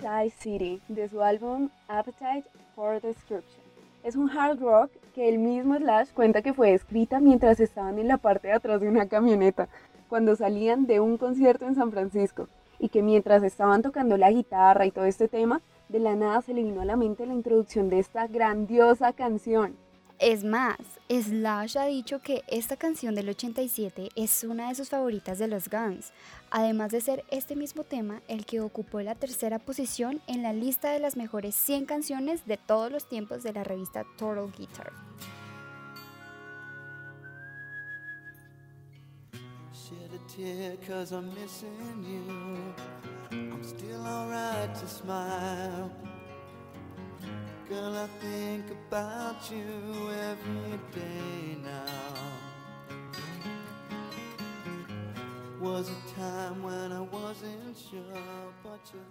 Paradise 0.00 0.36
City 0.38 0.80
de 0.88 1.08
su 1.08 1.22
álbum 1.22 1.70
Appetite 1.88 2.44
for 2.74 3.00
Destruction. 3.00 3.62
Es 4.04 4.16
un 4.16 4.30
hard 4.30 4.60
rock 4.60 4.90
que 5.14 5.28
el 5.28 5.38
mismo 5.38 5.76
Slash 5.76 6.12
cuenta 6.12 6.42
que 6.42 6.54
fue 6.54 6.72
escrita 6.72 7.20
mientras 7.20 7.58
estaban 7.58 7.98
en 7.98 8.08
la 8.08 8.16
parte 8.16 8.48
de 8.48 8.54
atrás 8.54 8.80
de 8.80 8.88
una 8.88 9.08
camioneta, 9.08 9.68
cuando 10.08 10.36
salían 10.36 10.86
de 10.86 11.00
un 11.00 11.18
concierto 11.18 11.66
en 11.66 11.74
San 11.74 11.90
Francisco, 11.90 12.48
y 12.78 12.88
que 12.88 13.02
mientras 13.02 13.42
estaban 13.42 13.82
tocando 13.82 14.16
la 14.16 14.30
guitarra 14.30 14.86
y 14.86 14.92
todo 14.92 15.04
este 15.04 15.28
tema, 15.28 15.60
de 15.88 15.98
la 15.98 16.14
nada 16.14 16.42
se 16.42 16.54
le 16.54 16.62
vino 16.62 16.80
a 16.80 16.84
la 16.84 16.96
mente 16.96 17.26
la 17.26 17.34
introducción 17.34 17.88
de 17.88 17.98
esta 17.98 18.26
grandiosa 18.26 19.12
canción. 19.12 19.76
Es 20.18 20.42
más, 20.42 20.78
Slash 21.08 21.78
ha 21.78 21.84
dicho 21.84 22.20
que 22.20 22.42
esta 22.48 22.76
canción 22.76 23.14
del 23.14 23.28
87 23.28 24.08
es 24.16 24.42
una 24.42 24.68
de 24.68 24.74
sus 24.74 24.88
favoritas 24.88 25.38
de 25.38 25.46
los 25.46 25.68
Guns, 25.68 26.12
además 26.50 26.90
de 26.90 27.00
ser 27.00 27.24
este 27.30 27.54
mismo 27.54 27.84
tema 27.84 28.20
el 28.26 28.44
que 28.44 28.60
ocupó 28.60 29.00
la 29.00 29.14
tercera 29.14 29.60
posición 29.60 30.20
en 30.26 30.42
la 30.42 30.52
lista 30.52 30.90
de 30.90 30.98
las 30.98 31.16
mejores 31.16 31.54
100 31.54 31.86
canciones 31.86 32.44
de 32.46 32.56
todos 32.56 32.90
los 32.90 33.08
tiempos 33.08 33.44
de 33.44 33.52
la 33.52 33.62
revista 33.62 34.04
Total 34.16 34.50
Guitar. 34.50 34.92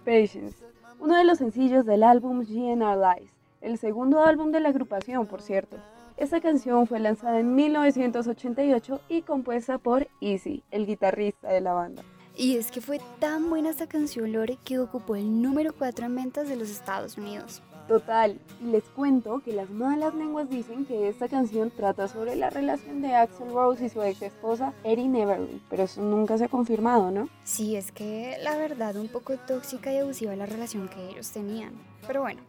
Patience, 0.04 0.56
uno 0.98 1.16
de 1.16 1.24
los 1.24 1.38
sencillos 1.38 1.86
del 1.86 2.02
álbum 2.02 2.40
GNR 2.40 2.96
Lies, 2.96 3.30
el 3.60 3.78
segundo 3.78 4.24
álbum 4.24 4.50
de 4.50 4.58
la 4.58 4.70
agrupación, 4.70 5.26
por 5.26 5.40
cierto. 5.40 5.76
Esta 6.16 6.40
canción 6.40 6.88
fue 6.88 6.98
lanzada 6.98 7.38
en 7.38 7.54
1988 7.54 9.00
y 9.08 9.22
compuesta 9.22 9.78
por 9.78 10.08
Easy, 10.20 10.64
el 10.72 10.84
guitarrista 10.84 11.48
de 11.48 11.60
la 11.60 11.74
banda. 11.74 12.02
Y 12.36 12.56
es 12.56 12.72
que 12.72 12.80
fue 12.80 13.00
tan 13.20 13.50
buena 13.50 13.70
esta 13.70 13.86
canción, 13.86 14.32
Lore, 14.32 14.58
que 14.64 14.80
ocupó 14.80 15.14
el 15.14 15.42
número 15.42 15.72
4 15.72 16.06
en 16.06 16.16
ventas 16.16 16.48
de 16.48 16.56
los 16.56 16.70
Estados 16.70 17.18
Unidos. 17.18 17.62
Total, 17.88 18.38
y 18.60 18.66
les 18.66 18.84
cuento 18.84 19.40
que 19.42 19.54
las 19.54 19.70
malas 19.70 20.14
lenguas 20.14 20.50
dicen 20.50 20.84
que 20.84 21.08
esta 21.08 21.26
canción 21.26 21.70
trata 21.70 22.06
sobre 22.06 22.36
la 22.36 22.50
relación 22.50 23.00
de 23.00 23.14
Axel 23.14 23.50
Rose 23.50 23.86
y 23.86 23.88
su 23.88 24.02
ex 24.02 24.20
esposa 24.20 24.74
Erin 24.84 25.16
Everly, 25.16 25.62
pero 25.70 25.84
eso 25.84 26.02
nunca 26.02 26.36
se 26.36 26.44
ha 26.44 26.48
confirmado, 26.48 27.10
¿no? 27.10 27.30
Sí, 27.44 27.76
es 27.76 27.90
que 27.90 28.36
la 28.42 28.58
verdad 28.58 28.96
un 28.96 29.08
poco 29.08 29.38
tóxica 29.38 29.90
y 29.90 29.96
abusiva 29.96 30.36
la 30.36 30.44
relación 30.44 30.90
que 30.90 31.08
ellos 31.08 31.30
tenían. 31.30 31.72
Pero 32.06 32.20
bueno, 32.20 32.42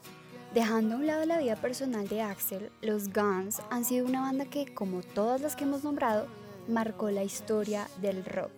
dejando 0.53 0.95
a 0.95 0.97
un 0.97 1.07
lado 1.07 1.25
la 1.25 1.39
vida 1.39 1.55
personal 1.55 2.09
de 2.09 2.21
Axel, 2.21 2.69
los 2.81 3.13
Guns 3.13 3.61
han 3.69 3.85
sido 3.85 4.05
una 4.05 4.19
banda 4.19 4.43
que, 4.43 4.73
como 4.73 5.01
todas 5.03 5.39
las 5.39 5.55
que 5.55 5.63
hemos 5.63 5.85
nombrado, 5.85 6.27
marcó 6.67 7.11
la 7.11 7.23
historia 7.23 7.87
del 8.01 8.25
rock. 8.25 8.51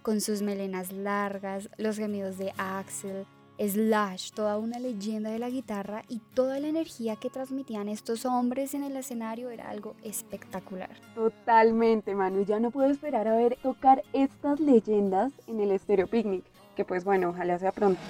Con 0.00 0.22
sus 0.22 0.40
melenas 0.40 0.92
largas, 0.92 1.68
los 1.76 1.98
gemidos 1.98 2.38
de 2.38 2.54
Axel, 2.56 3.26
Slash, 3.58 4.32
toda 4.32 4.58
una 4.58 4.78
leyenda 4.78 5.30
de 5.30 5.38
la 5.38 5.50
guitarra 5.50 6.02
y 6.08 6.20
toda 6.34 6.58
la 6.60 6.68
energía 6.68 7.16
que 7.16 7.30
transmitían 7.30 7.88
estos 7.88 8.24
hombres 8.24 8.74
en 8.74 8.82
el 8.84 8.96
escenario 8.96 9.50
era 9.50 9.68
algo 9.68 9.94
espectacular. 10.02 10.90
Totalmente, 11.14 12.14
Manu. 12.14 12.44
Ya 12.44 12.60
no 12.60 12.70
puedo 12.70 12.90
esperar 12.90 13.28
a 13.28 13.36
ver 13.36 13.58
tocar 13.62 14.02
estas 14.12 14.60
leyendas 14.60 15.32
en 15.46 15.60
el 15.60 15.78
Stereo 15.78 16.06
Picnic, 16.06 16.44
que 16.76 16.84
pues 16.84 17.04
bueno, 17.04 17.30
ojalá 17.30 17.58
sea 17.58 17.72
pronto. 17.72 18.00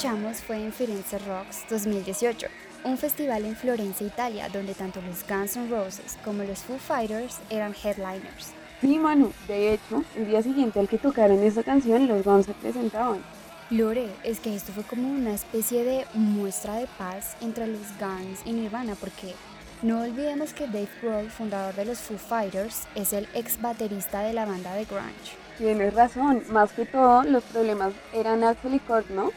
Escuchamos 0.00 0.40
fue 0.40 0.56
en 0.56 0.72
Firenze 0.72 1.18
Rocks 1.18 1.66
2018, 1.68 2.46
un 2.84 2.96
festival 2.96 3.44
en 3.44 3.54
Florencia, 3.54 4.06
Italia, 4.06 4.48
donde 4.48 4.72
tanto 4.72 5.02
los 5.02 5.26
Guns 5.28 5.58
N' 5.58 5.68
Roses 5.68 6.16
como 6.24 6.42
los 6.42 6.60
Foo 6.60 6.78
Fighters 6.78 7.38
eran 7.50 7.74
headliners. 7.74 8.54
Sí, 8.80 8.98
Manu, 8.98 9.30
de 9.46 9.74
hecho, 9.74 10.02
el 10.16 10.28
día 10.28 10.42
siguiente 10.42 10.80
al 10.80 10.88
que 10.88 10.96
tocaron 10.96 11.42
esta 11.42 11.62
canción, 11.62 12.08
los 12.08 12.24
Guns 12.24 12.46
se 12.46 12.54
presentaban. 12.54 13.22
Lore, 13.68 14.08
es 14.24 14.40
que 14.40 14.56
esto 14.56 14.72
fue 14.72 14.84
como 14.84 15.06
una 15.06 15.34
especie 15.34 15.84
de 15.84 16.06
muestra 16.14 16.76
de 16.76 16.86
paz 16.96 17.36
entre 17.42 17.66
los 17.66 17.82
Guns 18.00 18.40
y 18.46 18.54
Nirvana, 18.54 18.94
porque 18.98 19.34
no 19.82 20.00
olvidemos 20.00 20.54
que 20.54 20.66
Dave 20.66 20.88
Grohl, 21.02 21.30
fundador 21.30 21.74
de 21.74 21.84
los 21.84 21.98
Foo 21.98 22.16
Fighters, 22.16 22.88
es 22.94 23.12
el 23.12 23.28
ex 23.34 23.60
baterista 23.60 24.22
de 24.22 24.32
la 24.32 24.46
banda 24.46 24.72
de 24.72 24.86
grunge. 24.86 25.36
Tienes 25.58 25.92
razón, 25.92 26.42
más 26.48 26.72
que 26.72 26.86
todo 26.86 27.22
los 27.24 27.44
problemas 27.44 27.92
eran 28.14 28.44
Axel 28.44 28.72
y 28.72 28.78
Kurt, 28.78 29.10
¿no? 29.10 29.30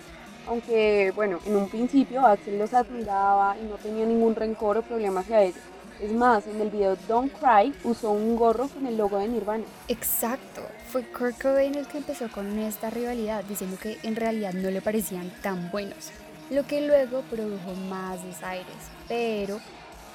Aunque, 0.47 1.11
bueno, 1.15 1.39
en 1.45 1.55
un 1.55 1.69
principio 1.69 2.25
Axel 2.25 2.59
los 2.59 2.73
admiraba 2.73 3.55
y 3.57 3.65
no 3.65 3.75
tenía 3.75 4.05
ningún 4.05 4.35
rencor 4.35 4.77
o 4.77 4.81
problema 4.81 5.21
hacia 5.21 5.43
ellos. 5.43 5.61
Es 6.01 6.11
más, 6.11 6.45
en 6.47 6.59
el 6.59 6.69
video 6.69 6.97
Don't 7.07 7.31
Cry 7.39 7.73
usó 7.83 8.11
un 8.11 8.35
gorro 8.35 8.67
con 8.67 8.85
el 8.87 8.97
logo 8.97 9.19
de 9.19 9.27
Nirvana. 9.27 9.63
Exacto, 9.87 10.61
fue 10.91 11.03
Kurt 11.03 11.41
Cobain 11.41 11.75
el 11.75 11.87
que 11.87 11.99
empezó 11.99 12.29
con 12.29 12.59
esta 12.59 12.89
rivalidad, 12.89 13.43
diciendo 13.45 13.77
que 13.81 13.97
en 14.03 14.15
realidad 14.15 14.53
no 14.53 14.69
le 14.69 14.81
parecían 14.81 15.31
tan 15.41 15.71
buenos, 15.71 16.11
lo 16.49 16.65
que 16.67 16.85
luego 16.85 17.21
produjo 17.29 17.73
más 17.89 18.23
desaires. 18.25 18.65
Pero 19.07 19.59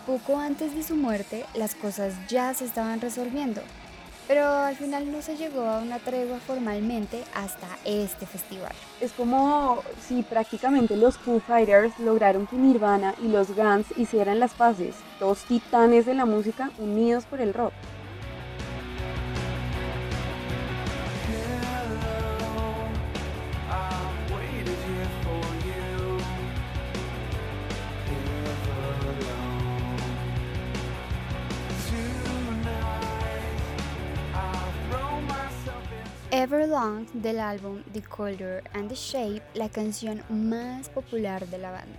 poco 0.06 0.38
antes 0.38 0.74
de 0.74 0.82
su 0.82 0.94
muerte, 0.94 1.46
las 1.54 1.74
cosas 1.74 2.12
ya 2.28 2.52
se 2.52 2.64
estaban 2.66 3.00
resolviendo 3.00 3.62
pero 4.28 4.46
al 4.46 4.76
final 4.76 5.10
no 5.10 5.22
se 5.22 5.36
llegó 5.36 5.62
a 5.62 5.80
una 5.80 5.98
tregua 5.98 6.38
formalmente 6.46 7.24
hasta 7.34 7.66
este 7.84 8.26
festival. 8.26 8.72
Es 9.00 9.10
como 9.12 9.82
si 10.06 10.22
prácticamente 10.22 10.96
los 10.96 11.16
Foo 11.16 11.40
Fighters 11.40 11.98
lograron 11.98 12.46
que 12.46 12.56
Nirvana 12.56 13.14
y 13.22 13.28
los 13.28 13.56
Guns 13.56 13.86
hicieran 13.96 14.38
las 14.38 14.52
paces, 14.52 14.94
dos 15.18 15.38
titanes 15.44 16.04
de 16.04 16.14
la 16.14 16.26
música 16.26 16.70
unidos 16.78 17.24
por 17.24 17.40
el 17.40 17.54
rock. 17.54 17.72
Everlong 36.38 37.04
del 37.14 37.40
álbum 37.40 37.82
The 37.92 38.00
Color 38.00 38.62
and 38.72 38.88
the 38.88 38.94
Shape, 38.94 39.42
la 39.54 39.68
canción 39.68 40.22
más 40.28 40.88
popular 40.88 41.44
de 41.48 41.58
la 41.58 41.72
banda. 41.72 41.98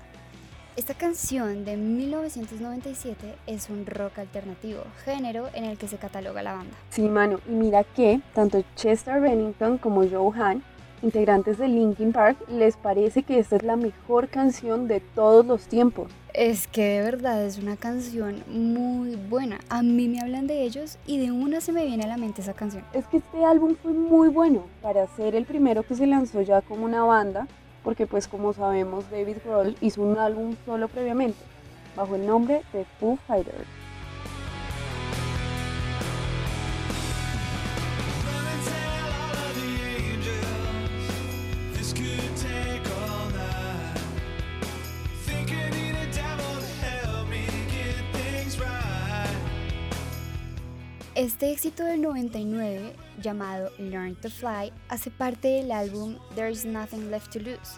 Esta 0.78 0.94
canción 0.94 1.66
de 1.66 1.76
1997 1.76 3.36
es 3.48 3.70
un 3.70 3.86
rock 3.86 4.20
alternativo, 4.20 4.84
género 5.04 5.50
en 5.54 5.66
el 5.66 5.78
que 5.78 5.90
se 5.90 5.98
cataloga 5.98 6.42
la 6.42 6.54
banda. 6.54 6.74
Sí, 6.90 7.02
mano, 7.02 7.42
y 7.50 7.52
mira 7.52 7.84
que 7.84 8.22
tanto 8.34 8.64
Chester 8.78 9.20
Bennington 9.20 9.78
como 9.78 10.08
Joe 10.08 10.32
Hahn, 10.40 10.64
integrantes 11.02 11.58
de 11.58 11.68
Linkin 11.68 12.14
Park, 12.14 12.38
les 12.48 12.78
parece 12.78 13.24
que 13.24 13.40
esta 13.40 13.58
es 13.58 13.64
la 13.64 13.76
mejor 13.76 14.30
canción 14.30 14.88
de 14.88 15.02
todos 15.02 15.46
los 15.46 15.68
tiempos. 15.68 16.14
Es 16.34 16.68
que 16.68 17.00
de 17.00 17.02
verdad 17.02 17.44
es 17.44 17.58
una 17.58 17.76
canción 17.76 18.44
muy 18.48 19.16
buena. 19.16 19.60
A 19.68 19.82
mí 19.82 20.08
me 20.08 20.22
hablan 20.22 20.46
de 20.46 20.62
ellos 20.62 21.00
y 21.08 21.18
de 21.18 21.32
una 21.32 21.60
se 21.60 21.72
me 21.72 21.86
viene 21.86 22.04
a 22.04 22.08
la 22.08 22.18
mente 22.18 22.42
esa 22.42 22.54
canción. 22.54 22.84
Es 22.94 23.08
que 23.08 23.18
este 23.18 23.44
álbum 23.44 23.76
fue 23.82 23.94
muy 23.94 24.30
bueno 24.30 24.66
para 24.84 25.08
ser 25.16 25.34
el 25.34 25.46
primero 25.46 25.82
que 25.82 25.96
se 25.96 26.06
lanzó 26.06 26.42
ya 26.42 26.62
como 26.62 26.86
una 26.86 27.04
banda, 27.04 27.48
porque 27.84 28.06
pues 28.06 28.28
como 28.28 28.54
sabemos 28.54 29.10
David 29.10 29.38
Grohl 29.44 29.76
hizo 29.82 30.04
un 30.04 30.20
álbum 30.20 30.56
solo 30.68 30.88
previamente, 30.88 31.40
bajo 31.96 32.16
el 32.16 32.28
nombre 32.28 32.62
de 32.74 32.86
Foo 33.00 33.18
Fighters. 33.28 33.79
Este 51.20 51.52
éxito 51.52 51.84
del 51.84 52.00
99, 52.00 52.94
llamado 53.22 53.72
Learn 53.78 54.16
to 54.16 54.30
Fly, 54.30 54.72
hace 54.88 55.12
parte 55.12 55.50
del 55.50 55.70
álbum 55.70 56.16
There's 56.34 56.64
Nothing 56.64 57.12
Left 57.12 57.34
to 57.34 57.40
Lose, 57.40 57.78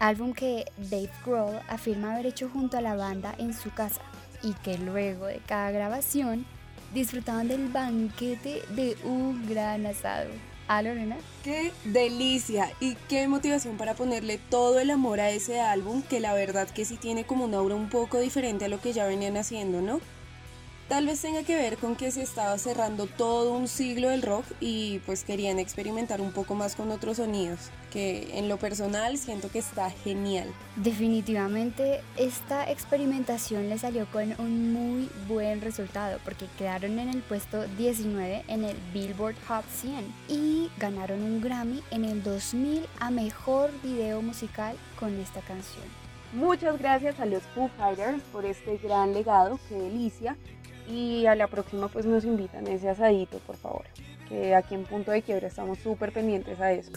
álbum 0.00 0.34
que 0.34 0.66
Dave 0.76 1.08
Grohl 1.24 1.58
afirma 1.66 2.12
haber 2.12 2.26
hecho 2.26 2.50
junto 2.50 2.76
a 2.76 2.82
la 2.82 2.94
banda 2.94 3.34
en 3.38 3.54
su 3.54 3.72
casa 3.72 4.02
y 4.42 4.52
que 4.62 4.76
luego 4.76 5.24
de 5.24 5.40
cada 5.46 5.70
grabación 5.70 6.44
disfrutaban 6.92 7.48
del 7.48 7.68
banquete 7.68 8.60
de 8.76 8.98
un 9.02 9.48
gran 9.48 9.86
asado. 9.86 10.28
¿Ah, 10.68 10.82
Lorena? 10.82 11.16
¡Qué 11.42 11.72
delicia! 11.86 12.70
Y 12.80 12.96
qué 13.08 13.26
motivación 13.28 13.78
para 13.78 13.94
ponerle 13.94 14.36
todo 14.50 14.78
el 14.78 14.90
amor 14.90 15.20
a 15.20 15.30
ese 15.30 15.58
álbum, 15.58 16.02
que 16.02 16.20
la 16.20 16.34
verdad 16.34 16.68
que 16.68 16.84
sí 16.84 16.98
tiene 16.98 17.24
como 17.24 17.46
una 17.46 17.56
aura 17.56 17.76
un 17.76 17.88
poco 17.88 18.20
diferente 18.20 18.66
a 18.66 18.68
lo 18.68 18.78
que 18.78 18.92
ya 18.92 19.06
venían 19.06 19.38
haciendo, 19.38 19.80
¿no? 19.80 20.00
Tal 20.88 21.06
vez 21.06 21.22
tenga 21.22 21.42
que 21.44 21.56
ver 21.56 21.78
con 21.78 21.96
que 21.96 22.10
se 22.10 22.22
estaba 22.22 22.58
cerrando 22.58 23.06
todo 23.06 23.54
un 23.54 23.68
siglo 23.68 24.10
del 24.10 24.20
rock 24.20 24.44
y 24.60 24.98
pues 25.00 25.24
querían 25.24 25.58
experimentar 25.58 26.20
un 26.20 26.30
poco 26.30 26.54
más 26.54 26.76
con 26.76 26.90
otros 26.90 27.16
sonidos, 27.16 27.70
que 27.90 28.38
en 28.38 28.50
lo 28.50 28.58
personal 28.58 29.16
siento 29.16 29.50
que 29.50 29.60
está 29.60 29.90
genial. 29.90 30.52
Definitivamente 30.76 32.02
esta 32.18 32.70
experimentación 32.70 33.70
le 33.70 33.78
salió 33.78 34.04
con 34.12 34.34
un 34.38 34.74
muy 34.74 35.08
buen 35.26 35.62
resultado 35.62 36.18
porque 36.22 36.46
quedaron 36.58 36.98
en 36.98 37.08
el 37.08 37.22
puesto 37.22 37.66
19 37.78 38.44
en 38.46 38.64
el 38.64 38.76
Billboard 38.92 39.36
Hot 39.48 39.64
100 39.80 40.14
y 40.28 40.70
ganaron 40.76 41.22
un 41.22 41.40
Grammy 41.40 41.82
en 41.92 42.04
el 42.04 42.22
2000 42.22 42.86
a 43.00 43.10
mejor 43.10 43.70
video 43.82 44.20
musical 44.20 44.76
con 45.00 45.18
esta 45.18 45.40
canción. 45.40 46.03
Muchas 46.34 46.78
gracias 46.80 47.20
a 47.20 47.26
los 47.26 47.44
Foo 47.44 47.68
Fighters 47.78 48.20
por 48.32 48.44
este 48.44 48.76
gran 48.78 49.14
legado, 49.14 49.60
qué 49.68 49.76
delicia 49.76 50.36
y 50.88 51.26
a 51.26 51.36
la 51.36 51.46
próxima 51.46 51.86
pues 51.86 52.06
nos 52.06 52.24
invitan 52.24 52.66
ese 52.66 52.88
asadito, 52.88 53.38
por 53.38 53.56
favor. 53.56 53.84
Que 54.28 54.54
aquí 54.54 54.74
en 54.74 54.84
Punto 54.84 55.12
de 55.12 55.22
Quiebra 55.22 55.46
estamos 55.46 55.78
súper 55.78 56.12
pendientes 56.12 56.60
a 56.60 56.72
eso. 56.72 56.90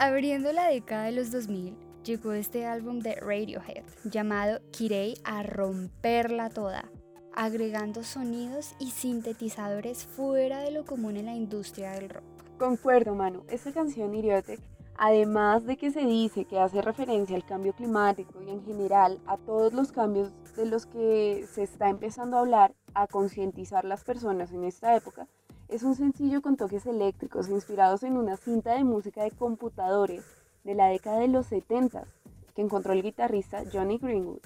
Abriendo 0.00 0.52
la 0.52 0.68
década 0.68 1.04
de 1.04 1.12
los 1.12 1.30
2000, 1.30 1.85
llegó 2.06 2.32
este 2.32 2.66
álbum 2.66 3.00
de 3.00 3.16
Radiohead 3.16 3.82
llamado 4.04 4.60
Kirei 4.70 5.14
a 5.24 5.42
romperla 5.42 6.50
toda 6.50 6.88
agregando 7.34 8.02
sonidos 8.02 8.74
y 8.78 8.92
sintetizadores 8.92 10.06
fuera 10.06 10.60
de 10.60 10.70
lo 10.70 10.86
común 10.86 11.18
en 11.18 11.26
la 11.26 11.34
industria 11.34 11.90
del 11.92 12.08
rock. 12.08 12.24
Concuerdo, 12.58 13.14
Manu. 13.14 13.42
Esta 13.48 13.72
canción, 13.72 14.14
Idiotic, 14.14 14.58
además 14.96 15.66
de 15.66 15.76
que 15.76 15.90
se 15.90 16.06
dice 16.06 16.46
que 16.46 16.58
hace 16.58 16.80
referencia 16.80 17.36
al 17.36 17.44
cambio 17.44 17.74
climático 17.74 18.40
y 18.40 18.50
en 18.50 18.64
general 18.64 19.20
a 19.26 19.36
todos 19.36 19.74
los 19.74 19.92
cambios 19.92 20.32
de 20.56 20.64
los 20.64 20.86
que 20.86 21.44
se 21.52 21.64
está 21.64 21.90
empezando 21.90 22.38
a 22.38 22.40
hablar, 22.40 22.74
a 22.94 23.06
concientizar 23.06 23.84
las 23.84 24.02
personas 24.02 24.52
en 24.52 24.64
esta 24.64 24.96
época, 24.96 25.28
es 25.68 25.82
un 25.82 25.94
sencillo 25.94 26.40
con 26.40 26.56
toques 26.56 26.86
eléctricos 26.86 27.50
inspirados 27.50 28.02
en 28.02 28.16
una 28.16 28.38
cinta 28.38 28.74
de 28.74 28.84
música 28.84 29.24
de 29.24 29.32
computadores 29.32 30.24
de 30.66 30.74
la 30.74 30.88
década 30.88 31.20
de 31.20 31.28
los 31.28 31.46
70 31.46 32.04
que 32.54 32.62
encontró 32.62 32.92
el 32.92 33.02
guitarrista 33.02 33.62
Johnny 33.72 33.98
Greenwood. 33.98 34.40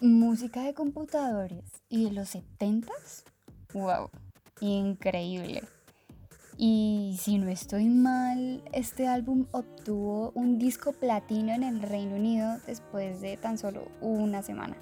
¿Música 0.00 0.62
de 0.62 0.74
computadores 0.74 1.64
y 1.88 2.04
de 2.04 2.12
los 2.12 2.34
70s? 2.34 3.24
¡Wow! 3.72 4.10
Increíble. 4.60 5.62
Y 6.58 7.16
si 7.18 7.38
no 7.38 7.48
estoy 7.48 7.86
mal, 7.86 8.62
este 8.72 9.08
álbum 9.08 9.46
obtuvo 9.52 10.32
un 10.34 10.58
disco 10.58 10.92
platino 10.92 11.52
en 11.52 11.62
el 11.62 11.82
Reino 11.82 12.16
Unido 12.16 12.58
después 12.66 13.20
de 13.22 13.36
tan 13.38 13.56
solo 13.56 13.88
una 14.00 14.42
semana. 14.42 14.76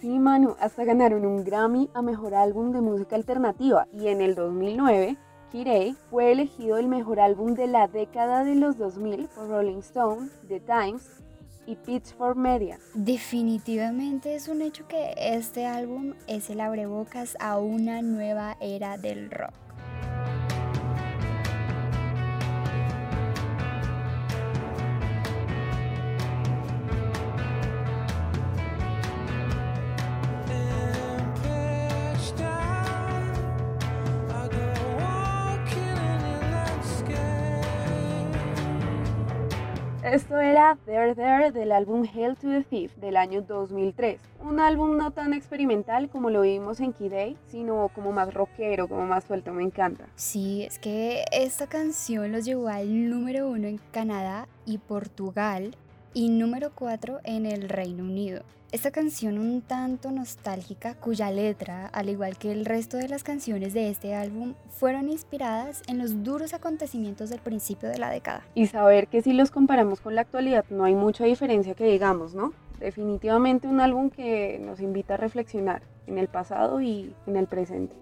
Sí, 0.00 0.18
Manu, 0.18 0.56
hasta 0.60 0.84
ganaron 0.84 1.26
un 1.26 1.44
Grammy 1.44 1.90
a 1.94 2.02
Mejor 2.02 2.34
Álbum 2.34 2.72
de 2.72 2.80
Música 2.80 3.16
Alternativa 3.16 3.86
y 3.92 4.08
en 4.08 4.20
el 4.20 4.34
2009, 4.34 5.16
Fue 6.10 6.32
elegido 6.32 6.76
el 6.76 6.86
mejor 6.86 7.18
álbum 7.18 7.54
de 7.54 7.66
la 7.66 7.88
década 7.88 8.44
de 8.44 8.56
los 8.56 8.76
2000 8.76 9.28
por 9.28 9.48
Rolling 9.48 9.78
Stone, 9.78 10.28
The 10.48 10.60
Times 10.60 11.22
y 11.64 11.76
Pitchfork 11.76 12.36
Media. 12.36 12.78
Definitivamente 12.92 14.34
es 14.34 14.48
un 14.48 14.60
hecho 14.60 14.86
que 14.86 15.14
este 15.16 15.64
álbum 15.64 16.12
es 16.26 16.50
el 16.50 16.60
abrebocas 16.60 17.38
a 17.40 17.56
una 17.56 18.02
nueva 18.02 18.58
era 18.60 18.98
del 18.98 19.30
rock. 19.30 19.65
There 40.74 41.14
There 41.14 41.52
del 41.52 41.70
álbum 41.70 42.04
Hail 42.12 42.36
to 42.36 42.48
the 42.48 42.64
Thief 42.64 42.96
del 42.96 43.16
año 43.16 43.42
2003. 43.42 44.20
Un 44.42 44.58
álbum 44.58 44.96
no 44.96 45.12
tan 45.12 45.32
experimental 45.32 46.08
como 46.08 46.28
lo 46.30 46.40
vimos 46.42 46.80
en 46.80 46.92
Key 46.92 47.08
Day, 47.08 47.36
sino 47.46 47.88
como 47.94 48.10
más 48.10 48.34
rockero, 48.34 48.88
como 48.88 49.06
más 49.06 49.24
suelto, 49.24 49.52
me 49.52 49.62
encanta. 49.62 50.08
Sí, 50.16 50.64
es 50.64 50.80
que 50.80 51.24
esta 51.30 51.68
canción 51.68 52.32
los 52.32 52.44
llevó 52.44 52.68
al 52.68 53.08
número 53.08 53.48
uno 53.48 53.68
en 53.68 53.78
Canadá 53.92 54.48
y 54.64 54.78
Portugal 54.78 55.76
y 56.16 56.30
número 56.30 56.70
4 56.74 57.20
en 57.24 57.44
el 57.44 57.68
Reino 57.68 58.02
Unido. 58.02 58.40
Esta 58.72 58.90
canción 58.90 59.36
un 59.36 59.60
tanto 59.60 60.10
nostálgica 60.10 60.94
cuya 60.94 61.30
letra, 61.30 61.88
al 61.88 62.08
igual 62.08 62.38
que 62.38 62.52
el 62.52 62.64
resto 62.64 62.96
de 62.96 63.06
las 63.06 63.22
canciones 63.22 63.74
de 63.74 63.90
este 63.90 64.14
álbum, 64.14 64.54
fueron 64.70 65.10
inspiradas 65.10 65.82
en 65.88 65.98
los 65.98 66.24
duros 66.24 66.54
acontecimientos 66.54 67.28
del 67.28 67.40
principio 67.40 67.90
de 67.90 67.98
la 67.98 68.08
década. 68.08 68.46
Y 68.54 68.66
saber 68.66 69.08
que 69.08 69.20
si 69.20 69.34
los 69.34 69.50
comparamos 69.50 70.00
con 70.00 70.14
la 70.14 70.22
actualidad 70.22 70.64
no 70.70 70.84
hay 70.84 70.94
mucha 70.94 71.26
diferencia 71.26 71.74
que 71.74 71.84
digamos, 71.84 72.34
¿no? 72.34 72.54
Definitivamente 72.80 73.68
un 73.68 73.80
álbum 73.80 74.08
que 74.08 74.58
nos 74.58 74.80
invita 74.80 75.14
a 75.14 75.16
reflexionar 75.18 75.82
en 76.06 76.16
el 76.16 76.28
pasado 76.28 76.80
y 76.80 77.14
en 77.26 77.36
el 77.36 77.46
presente. 77.46 77.94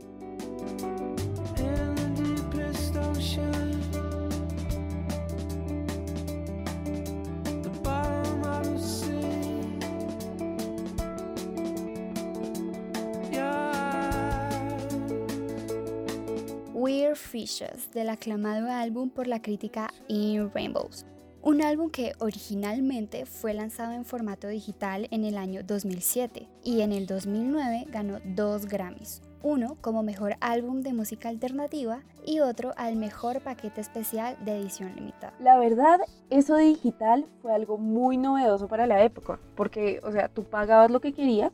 Weird 16.85 17.17
Fishes 17.17 17.91
del 17.93 18.11
aclamado 18.11 18.71
álbum 18.71 19.09
por 19.09 19.27
la 19.27 19.41
crítica 19.41 19.89
In 20.07 20.51
Rainbows. 20.53 21.07
Un 21.41 21.63
álbum 21.63 21.91
que 21.91 22.13
originalmente 22.19 23.27
fue 23.27 23.55
lanzado 23.55 23.93
en 23.93 24.05
formato 24.05 24.49
digital 24.49 25.09
en 25.11 25.25
el 25.25 25.39
año 25.39 25.63
2007 25.63 26.49
y 26.63 26.83
en 26.83 26.93
el 26.93 27.07
2009 27.07 27.87
ganó 27.91 28.19
dos 28.25 28.67
Grammys, 28.67 29.23
uno 29.45 29.77
como 29.81 30.03
mejor 30.03 30.37
álbum 30.41 30.81
de 30.81 30.93
música 30.93 31.29
alternativa 31.29 32.01
y 32.27 32.41
otro 32.41 32.73
al 32.77 32.97
mejor 32.97 33.41
paquete 33.43 33.81
especial 33.81 34.37
de 34.45 34.59
edición 34.59 34.97
limitada. 34.97 35.35
La 35.39 35.59
verdad, 35.59 36.01
eso 36.31 36.57
de 36.57 36.65
digital 36.65 37.27
fue 37.43 37.55
algo 37.55 37.79
muy 37.79 38.17
novedoso 38.17 38.67
para 38.67 38.87
la 38.87 39.05
época, 39.05 39.39
porque, 39.55 40.01
o 40.03 40.11
sea, 40.11 40.29
tú 40.29 40.45
pagabas 40.45 40.91
lo 40.91 41.01
que 41.01 41.13
querías, 41.13 41.53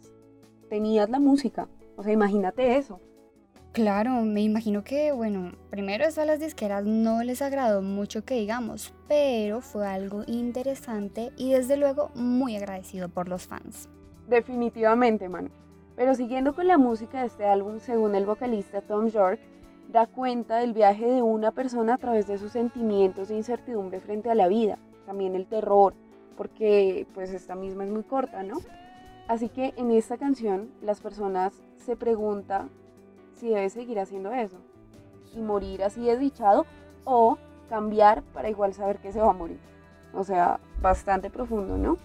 tenías 0.68 1.10
la 1.10 1.18
música, 1.18 1.68
o 1.96 2.02
sea, 2.02 2.12
imagínate 2.12 2.78
eso. 2.78 3.00
Claro, 3.72 4.22
me 4.22 4.40
imagino 4.40 4.82
que, 4.82 5.12
bueno, 5.12 5.52
primero 5.70 6.04
eso 6.04 6.22
a 6.22 6.24
las 6.24 6.40
disqueras 6.40 6.84
no 6.84 7.22
les 7.22 7.40
agradó 7.40 7.82
mucho 7.82 8.24
que 8.24 8.34
digamos, 8.34 8.92
pero 9.06 9.60
fue 9.60 9.86
algo 9.86 10.24
interesante 10.26 11.30
y 11.36 11.52
desde 11.52 11.76
luego 11.76 12.10
muy 12.14 12.56
agradecido 12.56 13.08
por 13.08 13.28
los 13.28 13.46
fans. 13.46 13.88
Definitivamente, 14.28 15.28
mano. 15.28 15.50
Pero 16.00 16.14
siguiendo 16.14 16.54
con 16.54 16.66
la 16.66 16.78
música 16.78 17.20
de 17.20 17.26
este 17.26 17.44
álbum, 17.44 17.78
según 17.78 18.14
el 18.14 18.24
vocalista 18.24 18.80
Tom 18.80 19.08
York, 19.08 19.38
da 19.90 20.06
cuenta 20.06 20.56
del 20.56 20.72
viaje 20.72 21.04
de 21.04 21.20
una 21.20 21.50
persona 21.50 21.92
a 21.92 21.98
través 21.98 22.26
de 22.26 22.38
sus 22.38 22.52
sentimientos 22.52 23.28
de 23.28 23.36
incertidumbre 23.36 24.00
frente 24.00 24.30
a 24.30 24.34
la 24.34 24.48
vida, 24.48 24.78
también 25.04 25.34
el 25.34 25.44
terror, 25.44 25.92
porque 26.38 27.06
pues 27.12 27.34
esta 27.34 27.54
misma 27.54 27.84
es 27.84 27.90
muy 27.90 28.02
corta, 28.02 28.42
¿no? 28.42 28.56
Así 29.28 29.50
que 29.50 29.74
en 29.76 29.90
esta 29.90 30.16
canción 30.16 30.70
las 30.80 31.02
personas 31.02 31.52
se 31.76 31.96
preguntan 31.96 32.70
si 33.34 33.50
debe 33.50 33.68
seguir 33.68 34.00
haciendo 34.00 34.32
eso 34.32 34.56
y 35.34 35.42
morir 35.42 35.84
así 35.84 36.02
desdichado 36.02 36.64
o 37.04 37.36
cambiar 37.68 38.22
para 38.22 38.48
igual 38.48 38.72
saber 38.72 39.00
que 39.00 39.12
se 39.12 39.20
va 39.20 39.32
a 39.32 39.34
morir. 39.34 39.60
O 40.14 40.24
sea, 40.24 40.60
bastante 40.80 41.28
profundo, 41.28 41.76
¿no? 41.76 41.98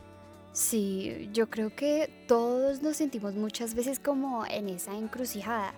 Sí, 0.55 1.29
yo 1.33 1.49
creo 1.49 1.75
que 1.75 2.09
todos 2.29 2.81
nos 2.81 2.95
sentimos 2.95 3.35
muchas 3.35 3.75
veces 3.75 3.99
como 3.99 4.45
en 4.45 4.69
esa 4.69 4.95
encrucijada. 4.95 5.73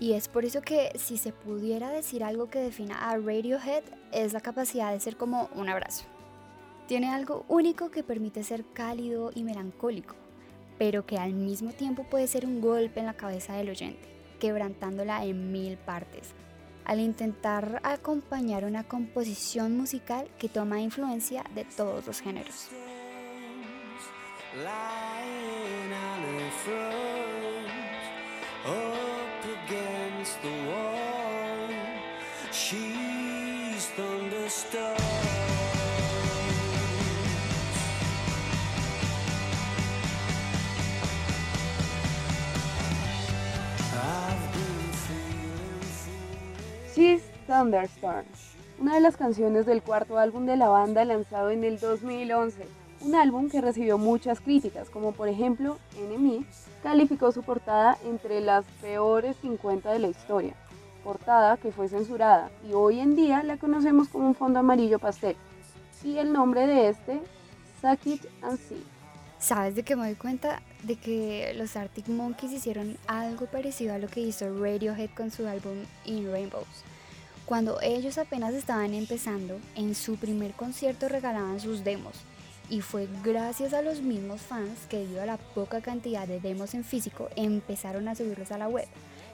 Y 0.00 0.14
es 0.14 0.28
por 0.28 0.46
eso 0.46 0.62
que 0.62 0.92
si 0.98 1.18
se 1.18 1.30
pudiera 1.30 1.90
decir 1.90 2.24
algo 2.24 2.48
que 2.48 2.58
defina 2.58 3.10
a 3.10 3.18
Radiohead 3.18 3.84
es 4.12 4.32
la 4.32 4.40
capacidad 4.40 4.92
de 4.92 5.00
ser 5.00 5.18
como 5.18 5.50
un 5.54 5.68
abrazo. 5.68 6.06
Tiene 6.88 7.10
algo 7.10 7.44
único 7.48 7.90
que 7.90 8.02
permite 8.02 8.44
ser 8.44 8.64
cálido 8.72 9.30
y 9.34 9.44
melancólico, 9.44 10.14
pero 10.78 11.04
que 11.04 11.18
al 11.18 11.34
mismo 11.34 11.72
tiempo 11.72 12.04
puede 12.04 12.26
ser 12.26 12.46
un 12.46 12.62
golpe 12.62 13.00
en 13.00 13.06
la 13.06 13.18
cabeza 13.18 13.52
del 13.52 13.68
oyente 13.68 14.08
quebrantándola 14.40 15.22
en 15.26 15.52
mil 15.52 15.76
partes, 15.76 16.30
al 16.86 16.98
intentar 17.00 17.78
acompañar 17.84 18.64
una 18.64 18.84
composición 18.84 19.76
musical 19.76 20.28
que 20.38 20.48
toma 20.48 20.80
influencia 20.80 21.44
de 21.54 21.66
todos 21.66 22.06
los 22.06 22.22
géneros. 22.22 22.70
She's 46.94 47.22
Thunderstorm, 47.48 48.24
una 48.78 48.94
de 48.94 49.00
las 49.00 49.16
canciones 49.16 49.66
del 49.66 49.82
cuarto 49.82 50.16
álbum 50.18 50.46
de 50.46 50.56
la 50.56 50.68
banda 50.68 51.04
lanzado 51.04 51.50
en 51.50 51.64
el 51.64 51.80
2011. 51.80 52.83
Un 53.04 53.14
álbum 53.14 53.50
que 53.50 53.60
recibió 53.60 53.98
muchas 53.98 54.40
críticas, 54.40 54.88
como 54.88 55.12
por 55.12 55.28
ejemplo 55.28 55.76
NME 56.08 56.42
calificó 56.82 57.32
su 57.32 57.42
portada 57.42 57.98
entre 58.06 58.40
las 58.40 58.64
peores 58.80 59.36
50 59.42 59.92
de 59.92 59.98
la 59.98 60.08
historia, 60.08 60.54
portada 61.04 61.58
que 61.58 61.70
fue 61.70 61.90
censurada 61.90 62.50
y 62.66 62.72
hoy 62.72 63.00
en 63.00 63.14
día 63.14 63.42
la 63.42 63.58
conocemos 63.58 64.08
como 64.08 64.26
un 64.26 64.34
fondo 64.34 64.60
amarillo 64.60 64.98
pastel. 64.98 65.36
Y 66.02 66.16
el 66.16 66.32
nombre 66.32 66.66
de 66.66 66.88
este, 66.88 67.20
Suck 67.82 68.06
It 68.06 68.24
and 68.40 68.58
See. 68.58 68.82
¿Sabes 69.38 69.74
de 69.74 69.82
qué 69.82 69.96
me 69.96 70.06
doy 70.06 70.14
cuenta? 70.14 70.62
De 70.82 70.96
que 70.96 71.52
los 71.58 71.76
Arctic 71.76 72.08
Monkeys 72.08 72.52
hicieron 72.52 72.96
algo 73.06 73.44
parecido 73.44 73.92
a 73.92 73.98
lo 73.98 74.08
que 74.08 74.20
hizo 74.20 74.46
Radiohead 74.46 75.10
con 75.14 75.30
su 75.30 75.46
álbum 75.46 75.76
In 76.06 76.32
Rainbows. 76.32 76.84
Cuando 77.44 77.82
ellos 77.82 78.16
apenas 78.16 78.54
estaban 78.54 78.94
empezando, 78.94 79.58
en 79.74 79.94
su 79.94 80.16
primer 80.16 80.52
concierto 80.52 81.10
regalaban 81.10 81.60
sus 81.60 81.84
demos 81.84 82.24
y 82.70 82.80
fue 82.80 83.08
gracias 83.22 83.72
a 83.72 83.82
los 83.82 84.00
mismos 84.00 84.40
fans 84.40 84.86
que 84.88 84.98
debido 84.98 85.22
a 85.22 85.26
la 85.26 85.36
poca 85.36 85.80
cantidad 85.80 86.26
de 86.26 86.40
demos 86.40 86.74
en 86.74 86.84
físico 86.84 87.28
empezaron 87.36 88.08
a 88.08 88.14
subirlos 88.14 88.50
a 88.52 88.58
la 88.58 88.68
web, 88.68 88.86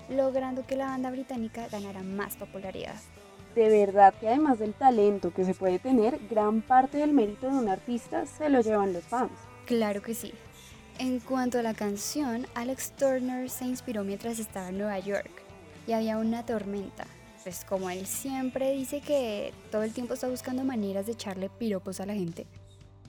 logrando 0.09 0.67
que 0.67 0.77
la 0.77 0.87
banda 0.87 1.11
británica 1.11 1.69
ganara 1.69 2.03
más 2.03 2.37
popularidad. 2.37 2.97
De 3.55 3.69
verdad 3.69 4.15
que 4.15 4.29
además 4.29 4.59
del 4.59 4.75
talento 4.75 5.33
que 5.33 5.45
se 5.45 5.55
puede 5.55 5.79
tener, 5.79 6.19
gran 6.31 6.63
parte 6.63 6.99
del 6.99 7.13
mérito 7.13 7.49
de 7.49 7.57
un 7.57 7.69
artista 7.69 8.27
se 8.27 8.49
lo 8.49 8.61
llevan 8.61 8.93
los 8.93 9.05
fans. 9.05 9.33
Claro 9.67 10.03
que 10.03 10.15
sí. 10.15 10.33
En 10.99 11.19
cuanto 11.19 11.59
a 11.59 11.63
la 11.63 11.75
canción, 11.75 12.47
Alex 12.55 12.93
Turner 12.93 13.49
se 13.49 13.65
inspiró 13.65 14.05
mientras 14.05 14.39
estaba 14.39 14.69
en 14.69 14.79
Nueva 14.79 14.99
York 14.99 15.31
y 15.87 15.93
había 15.93 16.19
una 16.19 16.45
tormenta. 16.45 17.07
Pues 17.43 17.65
como 17.65 17.89
él 17.89 18.07
siempre 18.07 18.73
dice 18.73 19.01
que 19.01 19.53
todo 19.71 19.83
el 19.83 19.95
tiempo 19.95 20.15
está 20.15 20.29
buscando 20.29 20.63
maneras 20.63 21.07
de 21.07 21.13
echarle 21.13 21.49
piropos 21.49 22.01
a 22.01 22.07
la 22.07 22.15
gente, 22.15 22.47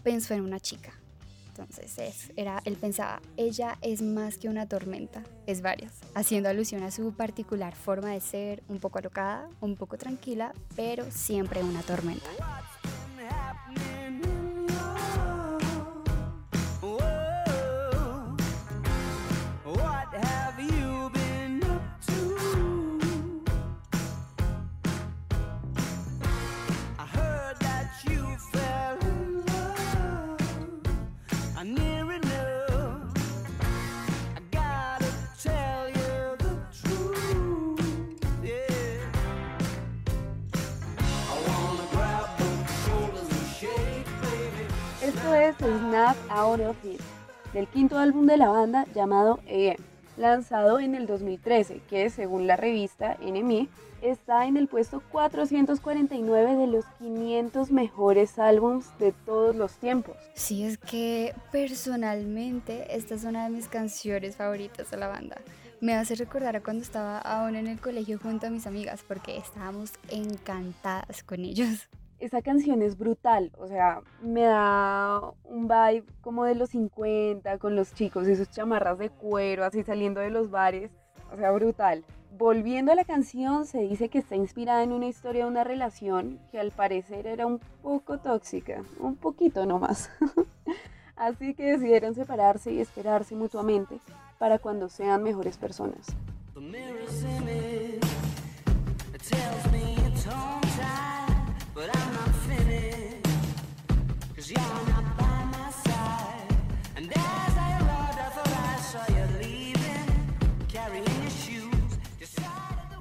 pensó 0.03 0.33
en 0.33 0.41
una 0.41 0.59
chica. 0.59 0.93
Entonces 1.47 1.97
es, 1.97 2.31
era, 2.37 2.61
él 2.65 2.75
pensaba, 2.75 3.21
ella 3.35 3.77
es 3.81 4.01
más 4.01 4.37
que 4.37 4.47
una 4.47 4.67
tormenta, 4.67 5.21
es 5.45 5.61
varias, 5.61 5.93
haciendo 6.15 6.47
alusión 6.47 6.81
a 6.83 6.91
su 6.91 7.13
particular 7.13 7.75
forma 7.75 8.11
de 8.11 8.21
ser, 8.21 8.63
un 8.69 8.79
poco 8.79 8.99
alocada, 8.99 9.49
un 9.59 9.75
poco 9.75 9.97
tranquila, 9.97 10.53
pero 10.75 11.05
siempre 11.11 11.61
una 11.61 11.81
tormenta. 11.81 12.29
Es 45.29 45.55
Snap 45.55 46.17
Out 46.29 46.62
of 46.62 46.84
It, 46.84 46.99
del 47.53 47.67
quinto 47.67 47.97
álbum 47.97 48.25
de 48.25 48.38
la 48.38 48.49
banda 48.49 48.86
llamado 48.93 49.39
AM, 49.47 49.77
lanzado 50.17 50.79
en 50.79 50.95
el 50.95 51.05
2013, 51.05 51.81
que 51.88 52.10
según 52.10 52.47
la 52.47 52.57
revista 52.57 53.17
NME 53.21 53.69
está 54.01 54.47
en 54.47 54.57
el 54.57 54.67
puesto 54.67 55.01
449 55.12 56.55
de 56.55 56.67
los 56.67 56.86
500 56.97 57.71
mejores 57.71 58.39
álbums 58.39 58.97
de 58.97 59.12
todos 59.12 59.55
los 59.55 59.73
tiempos. 59.73 60.17
Sí, 60.34 60.63
es 60.63 60.77
que 60.79 61.36
personalmente 61.51 62.95
esta 62.95 63.13
es 63.13 63.23
una 63.23 63.43
de 63.45 63.51
mis 63.51 63.67
canciones 63.67 64.36
favoritas 64.36 64.89
de 64.89 64.97
la 64.97 65.07
banda. 65.07 65.38
Me 65.79 65.93
hace 65.93 66.15
recordar 66.15 66.55
a 66.55 66.62
cuando 66.62 66.84
estaba 66.84 67.19
aún 67.19 67.55
en 67.55 67.67
el 67.67 67.79
colegio 67.79 68.19
junto 68.19 68.47
a 68.47 68.49
mis 68.49 68.65
amigas 68.65 69.03
porque 69.07 69.38
estábamos 69.38 69.93
encantadas 70.10 71.23
con 71.23 71.41
ellos 71.45 71.88
esa 72.21 72.43
canción 72.43 72.84
es 72.84 72.97
brutal, 72.97 73.51
o 73.57 73.67
sea, 73.67 74.01
me 74.21 74.43
da 74.43 75.21
un 75.43 75.67
vibe 75.67 76.05
como 76.21 76.45
de 76.45 76.53
los 76.53 76.69
50 76.69 77.57
con 77.57 77.75
los 77.75 77.93
chicos 77.95 78.27
y 78.27 78.36
sus 78.36 78.49
chamarras 78.51 78.99
de 78.99 79.10
cuero 79.10 79.65
así 79.65 79.84
saliendo 79.84 80.21
de 80.21 80.29
los 80.29 80.51
bares, 80.51 80.91
o 81.34 81.38
sea, 81.38 81.51
brutal. 81.51 82.05
Volviendo 82.38 82.91
a 82.91 82.95
la 82.95 83.05
canción, 83.05 83.65
se 83.65 83.79
dice 83.79 84.10
que 84.10 84.19
está 84.19 84.36
inspirada 84.36 84.84
en 84.84 84.91
una 84.91 85.07
historia 85.07 85.43
de 85.43 85.49
una 85.49 85.63
relación 85.63 86.39
que 86.51 86.60
al 86.60 86.71
parecer 86.71 87.25
era 87.25 87.47
un 87.47 87.60
poco 87.81 88.19
tóxica, 88.19 88.84
un 88.99 89.15
poquito 89.15 89.65
nomás. 89.65 90.10
así 91.15 91.55
que 91.55 91.71
decidieron 91.71 92.13
separarse 92.13 92.71
y 92.71 92.79
esperarse 92.79 93.36
mutuamente 93.36 93.99
para 94.38 94.60
cuando 94.60 94.89
sean 94.89 95.23
mejores 95.23 95.57
personas. 95.57 96.15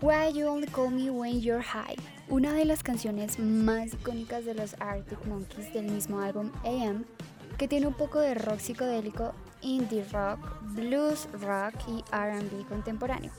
Why 0.02 0.32
You 0.32 0.48
Only 0.48 0.66
Call 0.66 0.90
Me 0.92 1.10
When 1.10 1.42
You're 1.42 1.62
High, 1.62 1.94
una 2.30 2.54
de 2.54 2.64
las 2.64 2.82
canciones 2.82 3.38
más 3.38 3.92
icónicas 3.92 4.46
de 4.46 4.54
los 4.54 4.74
Arctic 4.80 5.26
Monkeys 5.26 5.74
del 5.74 5.92
mismo 5.92 6.20
álbum 6.20 6.50
AM, 6.64 7.04
que 7.58 7.68
tiene 7.68 7.86
un 7.86 7.92
poco 7.92 8.18
de 8.18 8.34
rock 8.34 8.60
psicodélico, 8.60 9.34
indie 9.60 10.02
rock, 10.10 10.38
blues 10.72 11.28
rock 11.42 11.74
y 11.86 12.02
RB 12.16 12.66
contemporáneo. 12.66 13.30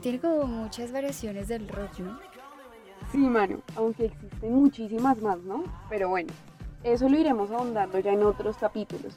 Tiene 0.00 0.20
como 0.20 0.44
muchas 0.44 0.92
variaciones 0.92 1.48
del 1.48 1.66
rock, 1.66 1.98
¿no? 1.98 2.20
Sí, 3.10 3.18
Manu, 3.18 3.60
aunque 3.74 4.04
existen 4.04 4.54
muchísimas 4.54 5.20
más, 5.20 5.40
¿no? 5.40 5.64
Pero 5.88 6.08
bueno, 6.08 6.32
eso 6.84 7.08
lo 7.08 7.18
iremos 7.18 7.50
ahondando 7.50 7.98
ya 7.98 8.12
en 8.12 8.22
otros 8.22 8.56
capítulos. 8.58 9.16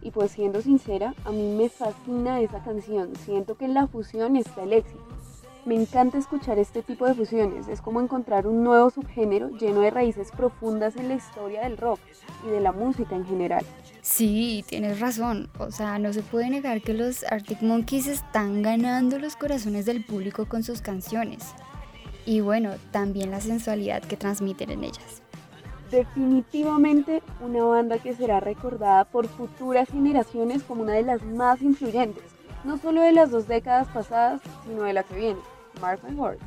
Y 0.00 0.10
pues 0.10 0.30
siendo 0.30 0.62
sincera, 0.62 1.12
a 1.26 1.32
mí 1.32 1.54
me 1.54 1.68
fascina 1.68 2.40
esa 2.40 2.62
canción, 2.64 3.14
siento 3.14 3.58
que 3.58 3.66
en 3.66 3.74
la 3.74 3.86
fusión 3.86 4.36
está 4.36 4.62
el 4.62 4.72
éxito. 4.72 5.19
Me 5.66 5.74
encanta 5.74 6.16
escuchar 6.16 6.58
este 6.58 6.82
tipo 6.82 7.06
de 7.06 7.14
fusiones, 7.14 7.68
es 7.68 7.82
como 7.82 8.00
encontrar 8.00 8.46
un 8.46 8.64
nuevo 8.64 8.88
subgénero 8.88 9.50
lleno 9.50 9.80
de 9.80 9.90
raíces 9.90 10.30
profundas 10.30 10.96
en 10.96 11.08
la 11.08 11.16
historia 11.16 11.60
del 11.62 11.76
rock 11.76 12.00
y 12.46 12.50
de 12.50 12.60
la 12.60 12.72
música 12.72 13.14
en 13.14 13.26
general. 13.26 13.64
Sí, 14.00 14.64
tienes 14.66 15.00
razón, 15.00 15.50
o 15.58 15.70
sea, 15.70 15.98
no 15.98 16.14
se 16.14 16.22
puede 16.22 16.48
negar 16.48 16.80
que 16.80 16.94
los 16.94 17.24
Arctic 17.24 17.60
Monkeys 17.60 18.06
están 18.06 18.62
ganando 18.62 19.18
los 19.18 19.36
corazones 19.36 19.84
del 19.84 20.02
público 20.02 20.46
con 20.46 20.62
sus 20.62 20.80
canciones. 20.80 21.54
Y 22.24 22.40
bueno, 22.40 22.72
también 22.90 23.30
la 23.30 23.40
sensualidad 23.42 24.02
que 24.02 24.16
transmiten 24.16 24.70
en 24.70 24.84
ellas. 24.84 25.22
Definitivamente 25.90 27.22
una 27.42 27.64
banda 27.64 27.98
que 27.98 28.14
será 28.14 28.40
recordada 28.40 29.04
por 29.04 29.28
futuras 29.28 29.90
generaciones 29.90 30.62
como 30.62 30.82
una 30.82 30.94
de 30.94 31.02
las 31.02 31.22
más 31.22 31.60
influyentes 31.60 32.39
no 32.64 32.78
solo 32.78 33.02
de 33.02 33.12
las 33.12 33.30
dos 33.30 33.46
décadas 33.48 33.88
pasadas, 33.88 34.40
sino 34.64 34.82
de 34.82 34.92
la 34.92 35.02
que 35.02 35.14
viene. 35.14 35.40
Mark 35.80 36.00
my 36.06 36.14
words. 36.14 36.42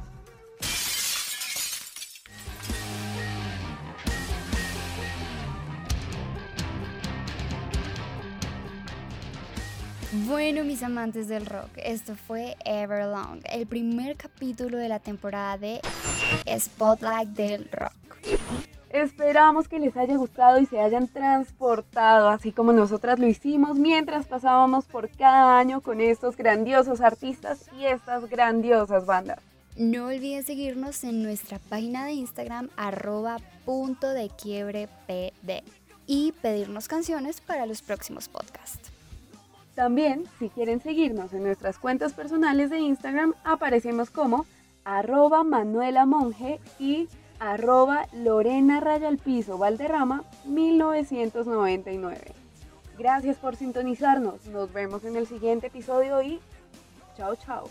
Bueno, 10.27 10.63
mis 10.63 10.83
amantes 10.83 11.27
del 11.27 11.47
rock, 11.47 11.71
esto 11.77 12.15
fue 12.15 12.55
Everlong, 12.65 13.41
el 13.51 13.65
primer 13.65 14.15
capítulo 14.15 14.77
de 14.77 14.87
la 14.87 14.99
temporada 14.99 15.57
de 15.57 15.81
Spotlight 16.59 17.29
del 17.29 17.67
Rock. 17.71 17.93
Esperamos 18.93 19.67
que 19.67 19.79
les 19.79 19.97
haya 19.97 20.15
gustado 20.17 20.59
y 20.59 20.67
se 20.67 20.79
hayan 20.79 21.07
transportado, 21.07 22.29
así 22.29 22.51
como 22.51 22.73
nosotras 22.73 23.17
lo 23.17 23.25
hicimos 23.25 23.79
mientras 23.79 24.27
pasábamos 24.27 24.85
por 24.85 25.09
cada 25.09 25.57
año 25.57 25.81
con 25.81 25.99
estos 25.99 26.37
grandiosos 26.37 27.01
artistas 27.01 27.65
y 27.75 27.85
estas 27.85 28.29
grandiosas 28.29 29.07
bandas. 29.07 29.39
No 29.75 30.05
olviden 30.05 30.43
seguirnos 30.43 31.03
en 31.03 31.23
nuestra 31.23 31.57
página 31.57 32.05
de 32.05 32.11
Instagram 32.11 32.69
arroba 32.77 33.37
punto 33.65 34.09
de 34.09 34.29
quiebre 34.29 34.87
pd 35.07 35.63
y 36.05 36.31
pedirnos 36.33 36.87
canciones 36.87 37.41
para 37.41 37.65
los 37.65 37.81
próximos 37.81 38.29
podcasts. 38.29 38.91
También, 39.73 40.25
si 40.37 40.49
quieren 40.49 40.83
seguirnos 40.83 41.33
en 41.33 41.41
nuestras 41.41 41.79
cuentas 41.79 42.13
personales 42.13 42.69
de 42.69 42.77
Instagram, 42.77 43.33
aparecemos 43.43 44.11
como 44.11 44.45
arroba 44.85 45.43
Manuela 45.43 46.05
Monge 46.05 46.59
y 46.77 47.07
arroba 47.43 48.07
Lorena 48.13 48.79
Raya 48.79 49.11
Piso 49.21 49.57
Valderrama 49.57 50.23
1999. 50.45 52.33
Gracias 52.97 53.35
por 53.35 53.57
sintonizarnos. 53.57 54.45
Nos 54.45 54.71
vemos 54.71 55.03
en 55.03 55.17
el 55.17 55.27
siguiente 55.27 55.67
episodio 55.67 56.21
y 56.21 56.39
chao 57.17 57.35
chao. 57.35 57.69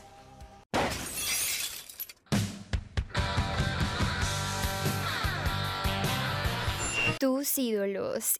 Tus 7.18 7.56
ídolos. 7.56 8.38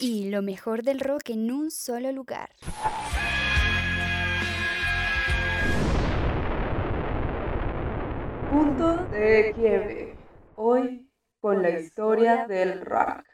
Y 0.00 0.30
lo 0.30 0.42
mejor 0.42 0.82
del 0.82 0.98
rock 0.98 1.30
en 1.30 1.52
un 1.52 1.70
solo 1.70 2.10
lugar. 2.10 2.50
Punto 8.58 9.06
de 9.12 9.52
quiebre. 9.54 10.20
Hoy 10.56 11.08
con 11.40 11.62
la 11.62 11.78
historia 11.78 12.44
del 12.48 12.80
rock. 12.80 13.27